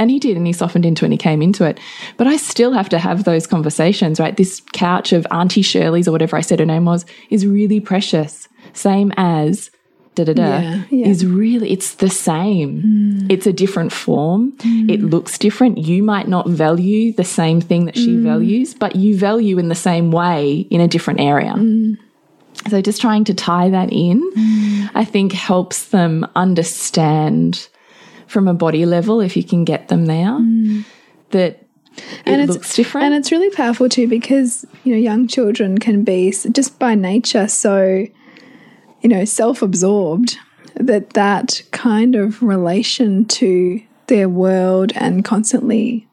[0.00, 1.78] And he did, and he softened into it and he came into it.
[2.16, 4.34] But I still have to have those conversations, right?
[4.34, 8.48] This couch of Auntie Shirley's or whatever I said her name was is really precious.
[8.72, 9.70] Same as
[10.14, 11.06] da da da Yeah, yeah.
[11.06, 12.82] is really, it's the same.
[12.82, 13.30] Mm.
[13.30, 14.52] It's a different form.
[14.52, 14.90] Mm.
[14.90, 15.76] It looks different.
[15.76, 18.22] You might not value the same thing that she mm.
[18.22, 21.54] values, but you value in the same way in a different area.
[22.70, 24.22] So just trying to tie that in,
[24.94, 27.68] I think helps them understand
[28.30, 30.84] from a body level, if you can get them there, mm.
[31.30, 31.52] that
[31.96, 33.06] it And it's- looks different.
[33.06, 37.48] And it's really powerful too because, you know, young children can be just by nature
[37.48, 38.06] so,
[39.02, 40.38] you know, self absorbed
[40.76, 46.06] that that kind of relation to their world and constantly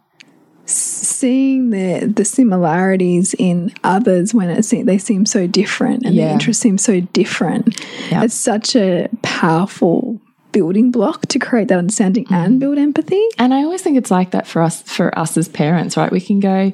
[0.66, 6.28] seeing the the similarities in others when it se they seem so different and Yeah.
[6.28, 7.80] the interests seem so different.
[8.12, 10.20] It's such a powerful
[10.58, 12.44] building block to create that understanding Mm-hmm.
[12.46, 13.24] and build empathy.
[13.38, 16.12] And I always think it's like that for us for us as parents, right?
[16.12, 16.72] We can go,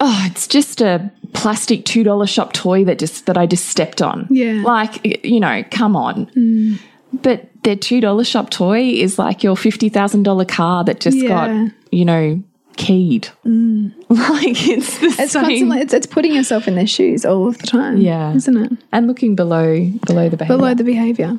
[0.00, 4.00] oh, it's just a plastic two dollar shop toy that just that I just stepped
[4.02, 4.26] on.
[4.30, 4.62] Yeah.
[4.64, 4.92] like
[5.24, 6.78] you know, come on.
[7.12, 11.16] But their two dollar shop toy is like your fifty thousand dollar car that just
[11.16, 11.28] Yeah.
[11.28, 12.42] got you know
[12.76, 13.28] keyed.
[14.10, 15.72] Like it's the It's same.
[15.72, 17.96] it's, it's putting yourself in their shoes all of the time.
[17.98, 18.34] Yeah.
[18.34, 18.72] Isn't it?
[18.92, 20.56] and looking below below the behavior.
[20.56, 21.32] Below the behavior.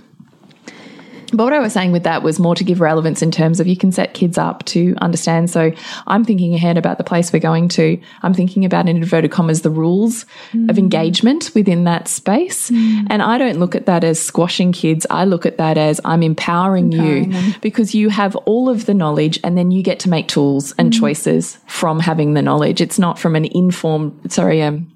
[1.31, 3.67] But what I was saying with that was more to give relevance in terms of
[3.67, 5.49] you can set kids up to understand.
[5.49, 5.71] So
[6.07, 7.99] I'm thinking ahead about the place we're going to.
[8.23, 10.69] I'm thinking about in inverted commas the rules mm.
[10.69, 12.69] of engagement within that space.
[12.71, 13.07] Mm.
[13.09, 15.05] And I don't look at that as squashing kids.
[15.09, 17.55] I look at that as I'm empowering, empowering you them.
[17.61, 20.91] because you have all of the knowledge and then you get to make tools and
[20.91, 20.99] mm.
[20.99, 22.81] choices from having the knowledge.
[22.81, 24.91] It's not from an informed, sorry, um,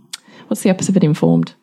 [0.48, 1.54] what's the opposite of informed?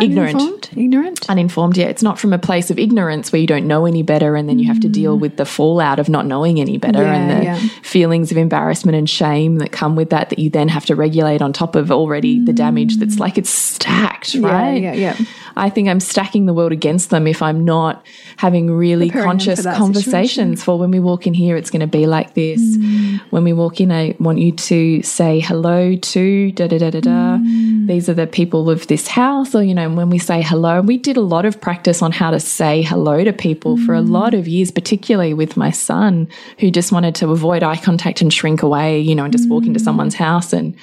[0.00, 0.70] Ignorant.
[0.76, 1.28] Ignorant?
[1.30, 1.86] Uninformed, yeah.
[1.86, 4.58] It's not from a place of ignorance where you don't know any better and then
[4.58, 5.20] you have to deal mm.
[5.20, 7.58] with the fallout of not knowing any better yeah, and the yeah.
[7.82, 11.42] feelings of embarrassment and shame that come with that that you then have to regulate
[11.42, 12.46] on top of already mm.
[12.46, 14.82] the damage that's like it's stacked, right?
[14.82, 15.26] Yeah, yeah, yeah.
[15.56, 19.64] I think I'm stacking the world against them if I'm not having really Preparing conscious
[19.64, 20.56] conversations situation.
[20.56, 22.60] for when we walk in here, it's going to be like this.
[22.60, 23.20] Mm.
[23.30, 27.00] When we walk in, I want you to say hello to da da da da
[27.00, 27.38] da.
[27.38, 27.65] Mm.
[27.86, 30.98] These are the people of this house, or you know, when we say hello, we
[30.98, 33.86] did a lot of practice on how to say hello to people mm.
[33.86, 37.76] for a lot of years, particularly with my son who just wanted to avoid eye
[37.76, 39.84] contact and shrink away, you know, and just walk into mm.
[39.84, 40.76] someone's house and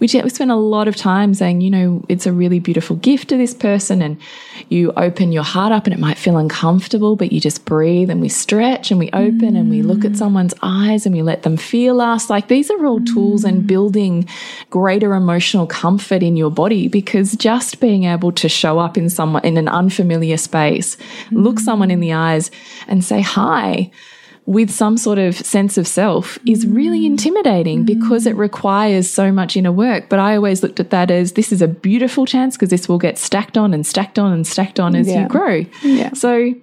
[0.00, 3.28] we, we spent a lot of time saying, you know, it's a really beautiful gift
[3.28, 4.02] to this person.
[4.02, 4.20] And
[4.68, 8.20] you open your heart up and it might feel uncomfortable, but you just breathe and
[8.20, 9.58] we stretch and we open mm.
[9.58, 10.16] and we look at mm.
[10.16, 12.28] someone's eyes and we let them feel us.
[12.28, 13.48] Like these are all tools mm.
[13.48, 14.28] and building
[14.70, 19.44] greater emotional comfort in your body because just being able to show up in someone
[19.44, 21.42] in an unfamiliar space, mm.
[21.44, 22.50] look someone in the eyes
[22.88, 23.90] and say hi
[24.46, 27.06] with some sort of sense of self is really mm.
[27.06, 27.86] intimidating mm.
[27.86, 30.08] because it requires so much inner work.
[30.08, 32.98] But I always looked at that as this is a beautiful chance because this will
[32.98, 35.22] get stacked on and stacked on and stacked on as yeah.
[35.22, 35.64] you grow.
[35.82, 36.12] Yeah.
[36.14, 36.54] So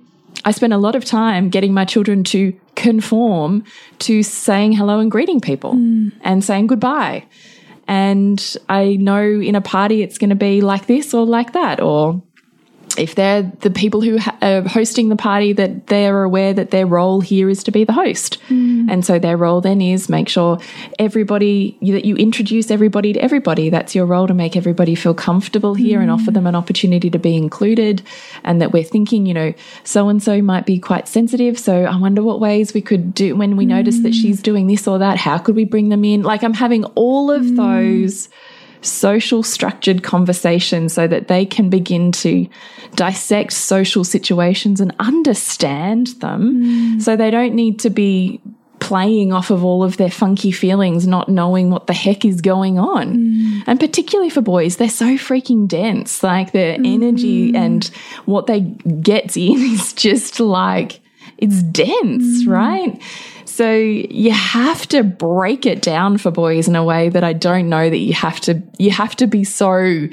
[0.45, 3.65] I spent a lot of time getting my children to conform
[3.99, 6.11] to saying hello and greeting people mm.
[6.21, 7.25] and saying goodbye.
[7.85, 11.81] And I know in a party it's going to be like this or like that,
[11.81, 12.23] or
[12.97, 17.21] if they're the people who are hosting the party that they're aware that their role
[17.21, 18.89] here is to be the host mm.
[18.89, 20.59] and so their role then is make sure
[20.99, 25.73] everybody that you introduce everybody to everybody that's your role to make everybody feel comfortable
[25.73, 26.03] here mm.
[26.03, 28.01] and offer them an opportunity to be included
[28.43, 29.53] and that we're thinking you know
[29.83, 33.35] so and so might be quite sensitive so i wonder what ways we could do
[33.35, 33.69] when we mm.
[33.69, 34.21] notice that mm.
[34.21, 37.31] she's doing this or that how could we bring them in like i'm having all
[37.31, 37.55] of mm.
[37.55, 38.29] those
[38.83, 42.47] social structured conversation so that they can begin to
[42.95, 47.01] dissect social situations and understand them mm.
[47.01, 48.39] so they don't need to be
[48.83, 52.77] playing off of all of their funky feelings, not knowing what the heck is going
[52.77, 53.15] on.
[53.15, 53.63] Mm.
[53.65, 56.21] And particularly for boys, they're so freaking dense.
[56.21, 56.93] Like their mm.
[56.93, 57.85] energy and
[58.25, 60.99] what they get in is just like,
[61.37, 62.47] it's dense, mm.
[62.47, 63.01] right?
[63.55, 67.69] So you have to break it down for boys in a way that I don't
[67.69, 70.09] know that you have to, you have to be so,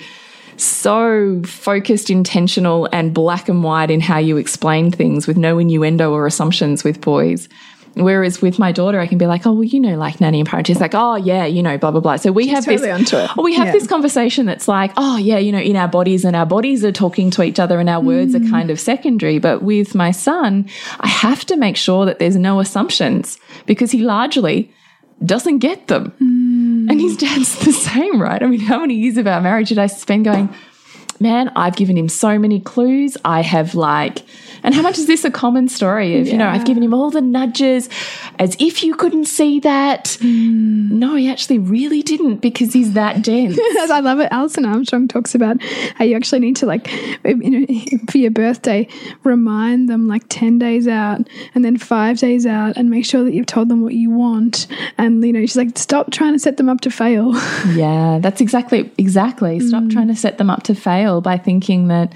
[0.58, 6.12] so focused, intentional, and black and white in how you explain things with no innuendo
[6.12, 7.48] or assumptions with boys.
[7.94, 10.48] Whereas with my daughter, I can be like, oh, well, you know, like nanny and
[10.48, 10.66] parent.
[10.66, 12.16] She's like, oh, yeah, you know, blah, blah, blah.
[12.16, 13.72] So we She's have totally this, we have yeah.
[13.72, 16.92] this conversation that's like, oh, yeah, you know, in our bodies and our bodies are
[16.92, 18.06] talking to each other and our mm.
[18.06, 18.50] words are mm.
[18.50, 19.38] kind of secondary.
[19.38, 20.68] But with my son,
[21.00, 24.72] I have to make sure that there's no assumptions because he largely
[25.24, 26.12] doesn't get them.
[26.20, 26.90] Mm.
[26.90, 28.42] And his dad's the same, right?
[28.42, 30.48] I mean, how many years of our marriage did I spend going,
[31.20, 33.16] man, I've given him so many clues.
[33.24, 34.22] I have like,
[34.62, 36.32] and how much is this a common story of, yeah.
[36.32, 37.88] you know, I've given him all the nudges
[38.38, 40.04] as if you couldn't see that.
[40.20, 40.90] Mm.
[40.90, 43.58] No, he actually really didn't because he's that dense.
[43.60, 44.28] I love it.
[44.30, 46.90] Alison Armstrong talks about how you actually need to, like,
[47.24, 47.66] you know,
[48.10, 48.88] for your birthday,
[49.22, 53.34] remind them like 10 days out and then five days out and make sure that
[53.34, 54.66] you've told them what you want.
[54.96, 57.34] And, you know, she's like, stop trying to set them up to fail.
[57.70, 59.60] Yeah, that's exactly, exactly.
[59.60, 59.92] Stop mm.
[59.92, 62.12] trying to set them up to fail by thinking that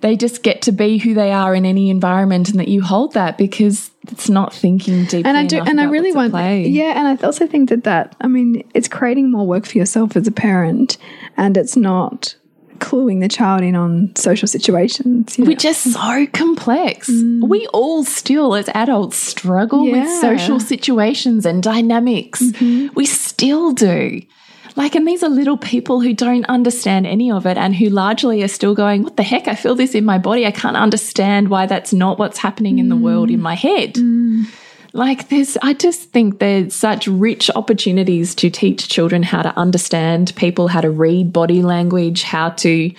[0.00, 3.12] they just get to be who they are in any environment and that you hold
[3.14, 6.66] that because it's not thinking deeply and I do and I really want play.
[6.68, 10.16] yeah and I also think that that I mean it's creating more work for yourself
[10.16, 10.96] as a parent
[11.36, 12.36] and it's not
[12.78, 15.36] cluing the child in on social situations.
[15.38, 17.10] Which are so complex.
[17.10, 17.48] Mm.
[17.48, 20.02] We all still, as adults, struggle yeah.
[20.02, 22.40] with social situations and dynamics.
[22.42, 22.94] Mm -hmm.
[22.94, 24.20] We still do.
[24.76, 28.42] Like, and these are little people who don't understand any of it and who largely
[28.42, 29.48] are still going, What the heck?
[29.48, 30.46] I feel this in my body.
[30.46, 33.94] I can't understand why that's not what's happening in the world in my head.
[33.94, 34.44] Mm.
[34.92, 40.34] Like, there's, I just think there's such rich opportunities to teach children how to understand
[40.36, 42.92] people, how to read body language, how to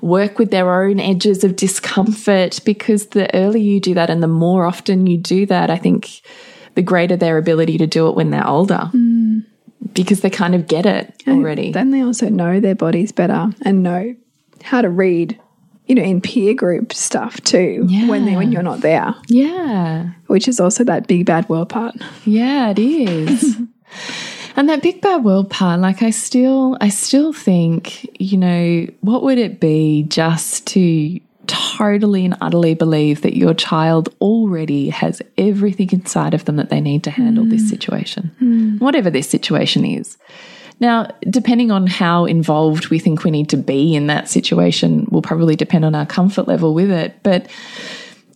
[0.00, 2.60] work with their own edges of discomfort.
[2.64, 6.22] Because the earlier you do that and the more often you do that, I think
[6.74, 8.90] the greater their ability to do it when they're older.
[8.92, 9.09] Mm
[9.94, 11.72] because they kind of get it already.
[11.72, 14.14] then they also know their bodies better and know
[14.62, 15.38] how to read
[15.86, 20.10] you know, in peer group stuff too, when they, when you're not there, Yeah.
[20.28, 21.96] which is also that big bad world part.
[22.24, 23.56] Yeah, it is.
[24.56, 29.24] and that big bad world part, like I still I still think, you know, what
[29.24, 31.18] would it be just to
[31.50, 36.80] totally and utterly believe that your child already has everything inside of them that they
[36.80, 37.68] need to handle this hmm.
[37.68, 38.30] situation.
[38.38, 38.78] Hmm.
[38.78, 40.16] Whatever this situation is.
[40.78, 45.22] Now, depending on how involved we think we need to be in that situation will
[45.22, 47.50] probably depend on our comfort level with it, but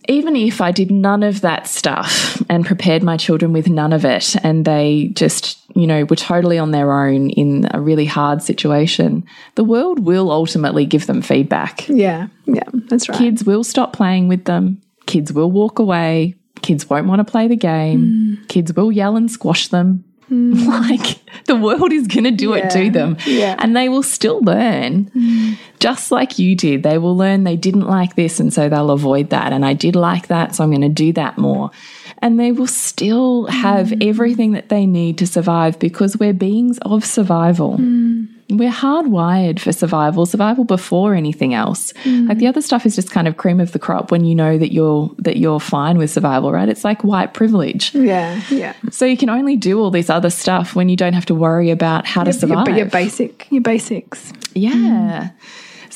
[0.07, 4.05] even if I did none of that stuff and prepared my children with none of
[4.05, 8.41] it, and they just, you know, were totally on their own in a really hard
[8.41, 9.25] situation,
[9.55, 11.87] the world will ultimately give them feedback.
[11.87, 13.17] Yeah, yeah, that's right.
[13.17, 17.47] Kids will stop playing with them, kids will walk away, kids won't want to play
[17.47, 18.47] the game, mm.
[18.47, 20.03] kids will yell and squash them.
[20.29, 20.65] Mm.
[20.89, 23.17] like the world is going to do it to them.
[23.25, 23.55] yeah.
[23.59, 25.57] And they will still learn, mm.
[25.79, 26.83] Just like you did.
[26.83, 29.53] They will learn they didn't like this, and so they'll avoid that.
[29.53, 31.71] And I did like that, so I'm going to do that more.
[32.19, 34.07] And they will still have mm.
[34.07, 37.77] everything that they need to survive because we're beings of survival.
[37.77, 38.29] Mm.
[38.49, 41.93] We're hardwired for survival, survival before anything else.
[42.03, 42.29] Mm.
[42.29, 44.57] Like the other stuff is just kind of cream of the crop when you know
[44.57, 46.69] that you're that you're fine with survival, right?
[46.69, 47.93] It's like white privilege.
[47.95, 48.73] yeah, yeah.
[48.91, 51.71] So you can only do all this other stuff when you don't have to worry
[51.71, 52.77] about how to Your, survive.
[52.77, 54.31] your basic, your basics.
[54.53, 55.31] Yeah.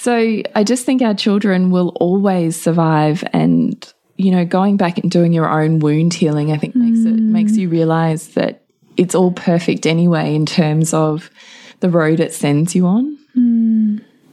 [0.02, 3.76] So I just think our children will always survive and
[4.16, 7.58] you know going back and doing your own wound healing I think makes it makes
[7.58, 8.64] you realize that
[8.96, 11.30] it's all perfect anyway in terms of
[11.82, 13.18] the road it sends you on.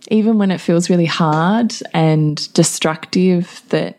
[0.09, 3.99] Even when it feels really hard and destructive that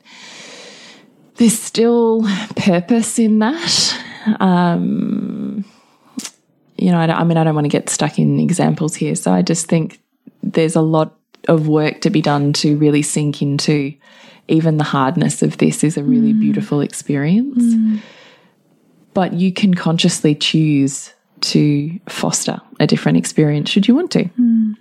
[1.36, 2.24] there's still
[2.55, 4.03] purpose in that.
[4.39, 5.63] Um,
[6.78, 9.15] you know, I, don't- I mean, I don't want to get stuck in examples here.
[9.15, 9.99] So I just think
[10.43, 11.16] there's a lot
[11.47, 13.93] of work to be done to really sink into
[14.47, 16.39] even the hardness of this is a really mm.
[16.39, 17.63] beautiful experience.
[17.63, 17.99] Mm.
[19.13, 24.23] But you can consciously choose to foster a different experience should you want to.
[24.23, 24.75] Mm.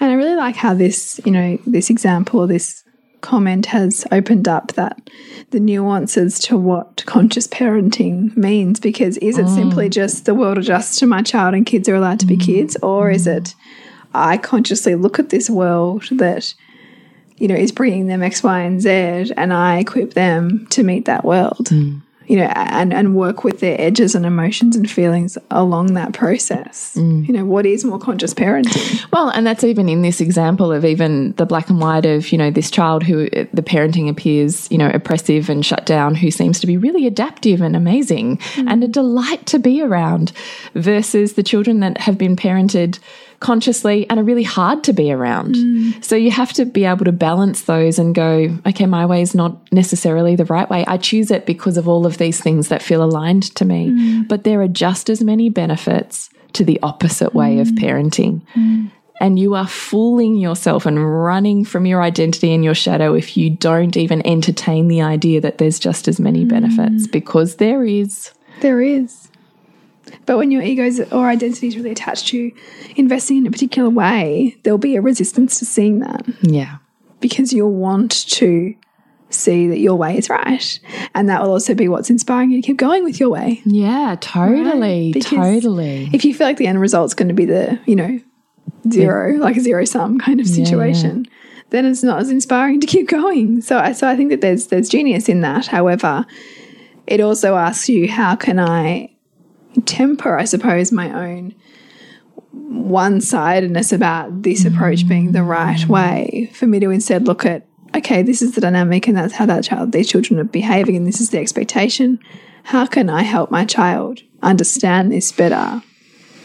[0.00, 2.84] And I really like how this, you know, this example this
[3.24, 5.00] comment has opened up that
[5.50, 10.98] the nuances to what conscious parenting means because is it simply just the world adjusts
[10.98, 13.54] to my child and kids are allowed to be kids or is it
[14.14, 16.54] I consciously look at this world that
[17.36, 18.88] you know is bringing them x y and z
[19.36, 21.68] and I equip them to meet that world.
[21.68, 21.98] Hmm.
[22.26, 26.94] You know and and work with their edges and emotions and feelings along that process.
[26.94, 27.24] Hmm.
[27.24, 29.04] You know what is more conscious parenting?
[29.14, 32.38] Well, and that's even in this example of even the black and white of, you
[32.38, 36.32] know, this child who uh, the parenting appears, you know, oppressive and shut down, who
[36.32, 38.66] seems to be really adaptive and amazing hmm.
[38.66, 40.32] and a delight to be around,
[40.74, 42.98] versus the children that have been parented
[43.44, 45.54] consciously and are really hard to be around.
[45.54, 46.02] Mm.
[46.02, 49.34] So you have to be able to balance those and go, okay, my way is
[49.34, 50.82] not necessarily the right way.
[50.86, 53.90] I choose it because of all of these things that feel aligned to me.
[53.90, 54.28] Mm.
[54.28, 57.78] But there are just as many benefits to the opposite way of mm.
[57.78, 58.40] parenting.
[59.20, 63.50] And you are fooling yourself and running from your identity and your shadow if you
[63.50, 68.32] don't even entertain the idea that there's just as many benefits because there is.
[68.60, 69.28] There is.
[70.26, 72.50] But when your egos or identity is really attached to
[72.96, 76.76] investing in a particular way, there'll be a resistance to seeing that Yeah.
[77.20, 78.74] because you'll want to
[79.30, 80.78] see that your way is right.
[81.14, 83.60] And that will also be what's inspiring you to keep going with your way.
[83.64, 85.10] Yeah, totally.
[85.12, 86.08] Because Totally.
[86.12, 88.20] If you feel like the end result's going to be the, you know,
[88.90, 91.26] zero, like a zero sum kind of situation,
[91.70, 93.60] then it's not as inspiring to keep going.
[93.60, 95.66] So I so I think that there's there's genius in that.
[95.66, 96.26] However,
[97.06, 99.10] it also asks you how can I
[99.82, 101.54] temper, I suppose, my own
[102.52, 105.08] one sidedness about this approach mm.
[105.08, 107.66] being the right way for me to instead look at
[107.96, 111.06] okay, this is the dynamic and that's how that child these children are behaving and
[111.06, 112.18] this is the expectation.
[112.64, 115.82] How can I help my child understand this better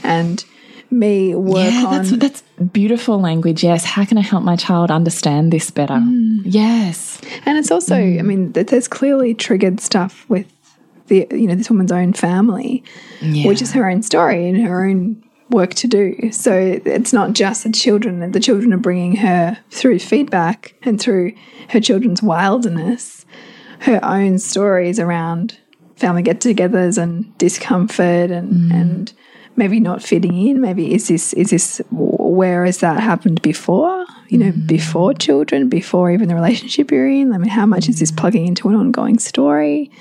[0.03, 0.43] and
[0.91, 3.63] me work yeah, on that's, that's beautiful language.
[3.63, 3.85] Yes.
[3.85, 5.93] How can I help my child understand this better?
[5.93, 6.41] Mm.
[6.45, 7.21] Yes.
[7.45, 8.25] And it's also, I mm.
[8.25, 10.51] mean, th- there's clearly triggered stuff with
[11.09, 12.83] the, you know, this woman's own family,
[13.21, 16.31] which is her own story and her own work to do.
[16.31, 16.53] So
[16.85, 18.31] it's not just the children.
[18.31, 21.33] The children are bringing her through feedback and through
[21.69, 23.25] her children's wilderness,
[23.79, 25.57] her own stories around
[25.95, 28.73] family get-togethers and discomfort and mm.
[28.73, 29.13] and
[29.55, 30.61] maybe not fitting in.
[30.61, 34.05] Maybe is this is this where has that happened before?
[34.29, 34.67] You know, mm.
[34.67, 37.33] before children, before even the relationship you're in.
[37.33, 38.17] I mean, how much is this mm.
[38.17, 39.91] plugging into an ongoing story?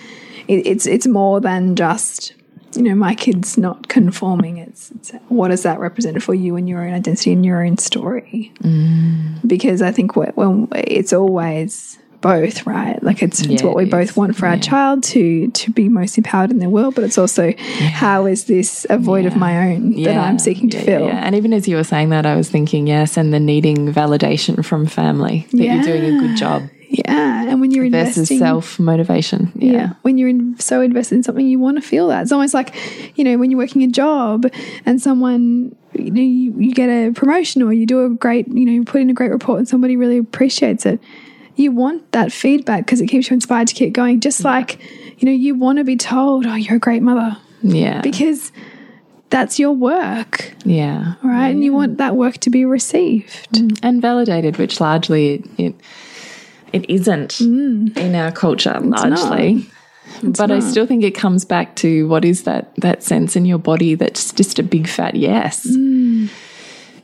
[0.48, 2.34] It, it's it's more than just
[2.74, 4.58] you know, my kid's not conforming.
[4.58, 7.78] It's, it's what does that represent for you and your own identity and your own
[7.78, 8.52] story?
[8.62, 9.46] Mm.
[9.46, 13.02] Because I think when it's always both, right?
[13.02, 14.52] Like it's, yeah, it's what we both want for yeah.
[14.52, 17.54] our child to to be most empowered in their world, but it's also yeah.
[17.88, 21.08] how is this a void of my own that I'm seeking to fill?
[21.08, 24.64] And even as you were saying that, I was thinking, yes, and the needing validation
[24.64, 26.68] from family that you're doing a good job.
[26.90, 29.52] Yeah, and when you're investing versus self motivation.
[29.54, 29.72] Yeah.
[29.72, 29.92] yeah.
[30.02, 32.22] when you're in, so invested in something, you want to feel that.
[32.22, 32.74] It's almost like,
[33.18, 34.46] you know, when you're working a job
[34.86, 38.64] and someone, you know, you, you get a promotion or you do a great, you
[38.64, 40.98] know, put in a great report and somebody really appreciates it.
[41.56, 44.20] You want that feedback because it keeps you inspired to keep going.
[44.20, 44.80] Just like,
[45.18, 48.52] you know, you want to be told, "Oh, you're a great mother." Yeah, because
[49.30, 50.54] that's your work.
[50.64, 51.14] Yeah.
[51.22, 51.46] Right.
[51.46, 51.46] Yeah.
[51.48, 53.78] And you want that work to be received mm.
[53.82, 55.74] and validated, which largely it, it
[56.72, 57.96] it isn't mm.
[57.96, 59.66] in our culture it's largely.
[60.22, 60.50] but not.
[60.50, 63.94] I still think it comes back to what is that that sense in your body
[63.94, 65.66] that's just a big fat yes.
[65.66, 66.30] Mm.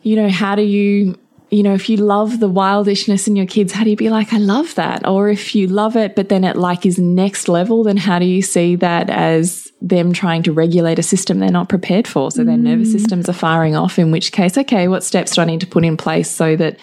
[0.02, 1.18] You know, how do you
[1.54, 4.32] you know, if you love the wildishness in your kids, how do you be like,
[4.32, 5.06] I love that?
[5.06, 8.24] Or if you love it, but then it like is next level, then how do
[8.24, 12.32] you see that as them trying to regulate a system they're not prepared for?
[12.32, 12.46] So mm.
[12.46, 12.92] their nervous mm.
[12.92, 15.84] systems are firing off, in which case, okay, what steps do I need to put
[15.84, 16.76] in place so that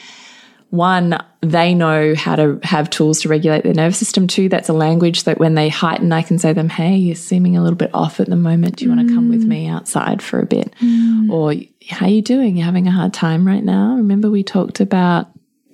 [0.71, 4.25] one, they know how to have tools to regulate their nervous system.
[4.25, 7.15] Two, that's a language that when they heighten, I can say to them, Hey, you're
[7.15, 8.77] seeming a little bit off at the moment.
[8.77, 8.95] Do you mm.
[8.95, 10.73] want to come with me outside for a bit?
[10.81, 11.29] Mm.
[11.29, 11.53] Or
[11.89, 12.55] how are you doing?
[12.55, 13.95] You're having a hard time right now?
[13.95, 15.27] Remember we talked about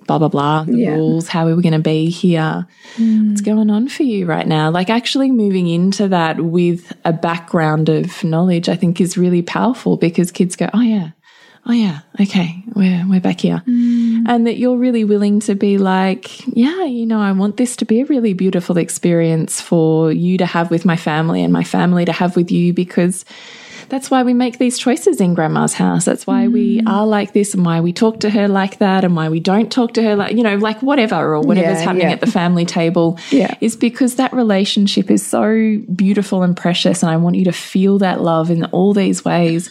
[0.08, 0.94] blah, blah, blah, the yeah.
[0.94, 2.66] rules, how we were going to be here.
[2.96, 3.28] Mm.
[3.28, 4.70] What's going on for you right now?
[4.70, 9.96] Like actually moving into that with a background of knowledge, I think is really powerful
[9.96, 11.10] because kids go, Oh yeah,
[11.68, 14.24] oh yeah, okay, we're we're back here, mm.
[14.26, 17.84] and that you're really willing to be like, yeah, you know, I want this to
[17.84, 22.04] be a really beautiful experience for you to have with my family and my family
[22.06, 23.24] to have with you because
[23.88, 26.04] that's why we make these choices in grandma's house.
[26.04, 26.52] That's why mm.
[26.52, 29.40] we are like this and why we talk to her like that and why we
[29.40, 32.12] don't talk to her like, you know, like whatever or whatever's yeah, happening yeah.
[32.12, 33.54] at the family table yeah.
[33.60, 37.02] is because that relationship is so beautiful and precious.
[37.02, 39.70] And I want you to feel that love in all these ways.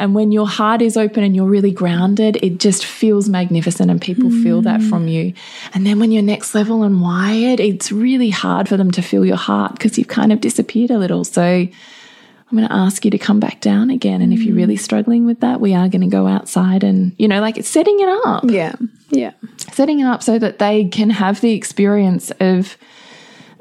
[0.00, 4.00] And when your heart is open and you're really grounded, it just feels magnificent and
[4.00, 4.42] people mm.
[4.42, 5.34] feel that from you.
[5.74, 9.26] And then when you're next level and wired, it's really hard for them to feel
[9.26, 11.24] your heart because you've kind of disappeared a little.
[11.24, 14.22] So I'm going to ask you to come back down again.
[14.22, 17.28] And if you're really struggling with that, we are going to go outside and, you
[17.28, 18.44] know, like it's setting it up.
[18.48, 18.74] Yeah.
[19.10, 19.32] Yeah.
[19.72, 22.76] Setting it up so that they can have the experience of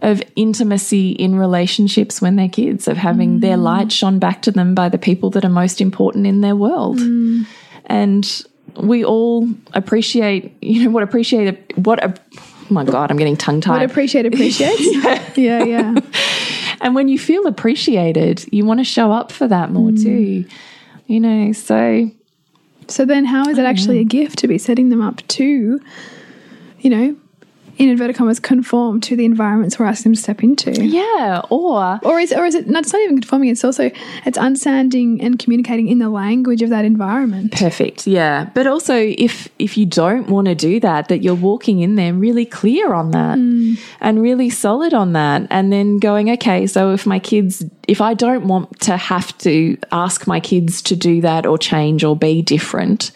[0.01, 3.41] of intimacy in relationships when they're kids, of having mm.
[3.41, 6.55] their light shone back to them by the people that are most important in their
[6.55, 6.99] world.
[6.99, 7.45] Mm.
[7.85, 8.43] And
[8.77, 13.59] we all appreciate, you know, what appreciate, what, a, oh my God, I'm getting tongue
[13.59, 13.81] tied.
[13.81, 14.81] What appreciate appreciates.
[14.81, 15.33] yeah.
[15.35, 15.95] yeah, yeah.
[16.81, 20.01] and when you feel appreciated, you want to show up for that more mm.
[20.01, 20.45] too,
[21.07, 22.09] you know, so.
[22.87, 24.01] So then, how is it actually know.
[24.01, 25.79] a gift to be setting them up to,
[26.79, 27.15] you know,
[27.79, 30.85] in inverted commas conform to the environments we're asking them to step into.
[30.85, 32.67] Yeah, or or is or is it?
[32.67, 33.49] No, it's not even conforming.
[33.49, 33.89] It's also
[34.25, 37.53] it's understanding and communicating in the language of that environment.
[37.53, 38.05] Perfect.
[38.05, 41.95] Yeah, but also if if you don't want to do that, that you're walking in
[41.95, 43.79] there really clear on that mm.
[44.01, 48.13] and really solid on that, and then going, okay, so if my kids, if I
[48.13, 52.41] don't want to have to ask my kids to do that or change or be
[52.41, 53.11] different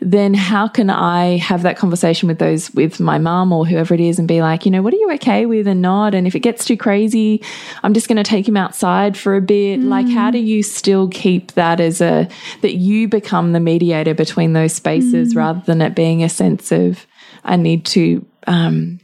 [0.00, 4.00] then how can I have that conversation with those, with my mum or whoever it
[4.00, 6.14] is and be like, you know, what are you okay with and not?
[6.14, 7.42] And if it gets too crazy,
[7.82, 9.80] I'm just going to take him outside for a bit.
[9.80, 9.88] Mm.
[9.88, 12.28] Like, how do you still keep that as a,
[12.62, 15.36] that you become the mediator between those spaces mm.
[15.36, 17.06] rather than it being a sense of,
[17.44, 19.00] I need to, um,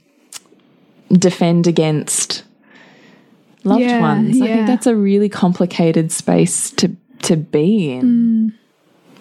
[1.13, 2.43] defend against
[3.65, 4.41] loved yeah, ones.
[4.41, 8.03] I think that's a really complicated space to to be in.
[8.03, 8.59] Mm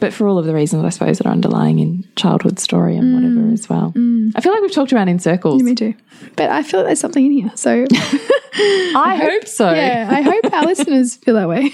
[0.02, 3.06] but for all of the reasons I suppose that are underlying in childhood story and
[3.06, 3.16] mm.
[3.16, 3.94] whatever as well.
[3.96, 4.34] Mm.
[4.36, 5.62] I feel like we've talked around in circles.
[5.62, 5.94] Yeah, me too.
[6.36, 7.52] But I feel like there's something in here.
[7.56, 9.72] So I, I hope, hope so.
[9.76, 11.72] Yeah, I hope our listeners feel that way.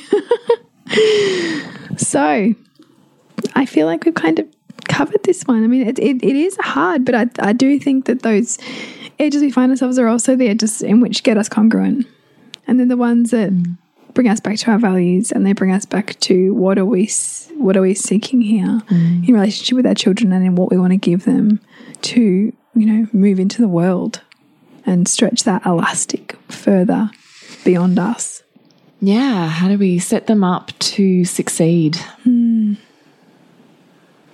[1.98, 2.54] so
[3.56, 4.48] I feel like we've kind of
[4.90, 5.64] covered this one.
[5.64, 8.60] I mean, it, it, it is hard, but I, I do think that those
[9.20, 12.06] edges we find ourselves are also the edges in which get us congruent.
[12.68, 13.78] And then the ones that mm
[14.14, 17.10] bring us back to our values and they bring us back to what are we
[17.56, 19.28] what are we seeking here mm.
[19.28, 21.60] in relationship with our children and in what we want to give them
[22.02, 22.22] to
[22.76, 24.22] you know move into the world
[24.86, 27.10] and stretch that elastic further
[27.64, 28.44] beyond us.
[29.00, 31.98] Yeah how do we set them up to succeed?
[32.26, 32.78] Mm.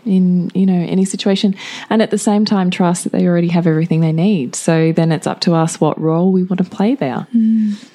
[0.05, 1.55] in you know any situation
[1.89, 4.55] and at the same time trust that they already have everything they need.
[4.55, 7.27] So then it's up to us what role we want to play there.
[7.33, 7.89] Mm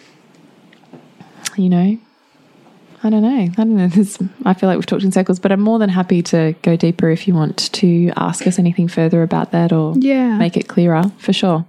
[1.59, 1.99] you know?
[3.05, 3.29] I don't know.
[3.43, 3.89] I don't know.
[3.95, 6.77] This, I feel like we've talked in circles, but I'm more than happy to go
[6.77, 10.37] deeper if you want to ask us anything further about that or Yeah.
[10.37, 11.65] make it clearer for sure.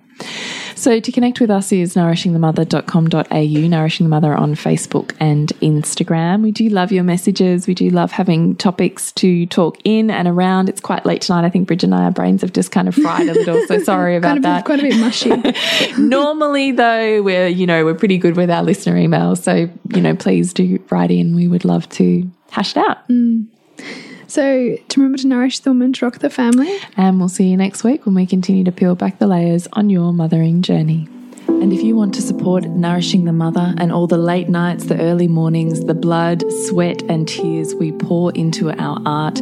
[0.75, 6.41] So to connect with us is nourishingthemother.com.au, Nourishing the Mother on Facebook and Instagram.
[6.41, 7.67] We do love your messages.
[7.67, 10.69] We do love having topics to talk in and around.
[10.69, 11.45] It's quite late tonight.
[11.45, 13.65] I think Bridget and I, our brains have just kind of fried a little.
[13.67, 14.65] So sorry about of that.
[14.65, 15.31] quite a bit mushy.
[15.97, 20.15] Normally, though, we're you know we're pretty good with our listener emails, so you know
[20.15, 21.35] please do write in.
[21.35, 23.45] We would love to hash it out, mm.
[24.29, 26.77] So to remember to nourish the woman to rock the family.
[26.95, 29.89] and we'll see you next week when we continue to peel back the layers on
[29.89, 31.07] your mothering journey.
[31.47, 34.97] And if you want to support Nourishing the Mother and all the late nights, the
[35.01, 39.41] early mornings, the blood, sweat, and tears we pour into our art,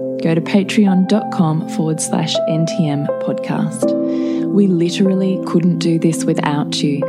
[0.21, 3.91] Go to patreon.com forward slash NTM podcast.
[4.47, 7.01] We literally couldn't do this without you.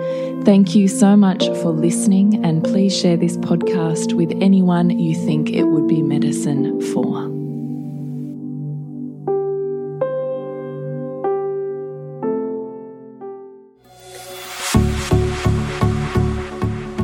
[0.44, 5.50] Thank you so much for listening, and please share this podcast with anyone you think
[5.50, 7.41] it would be medicine for.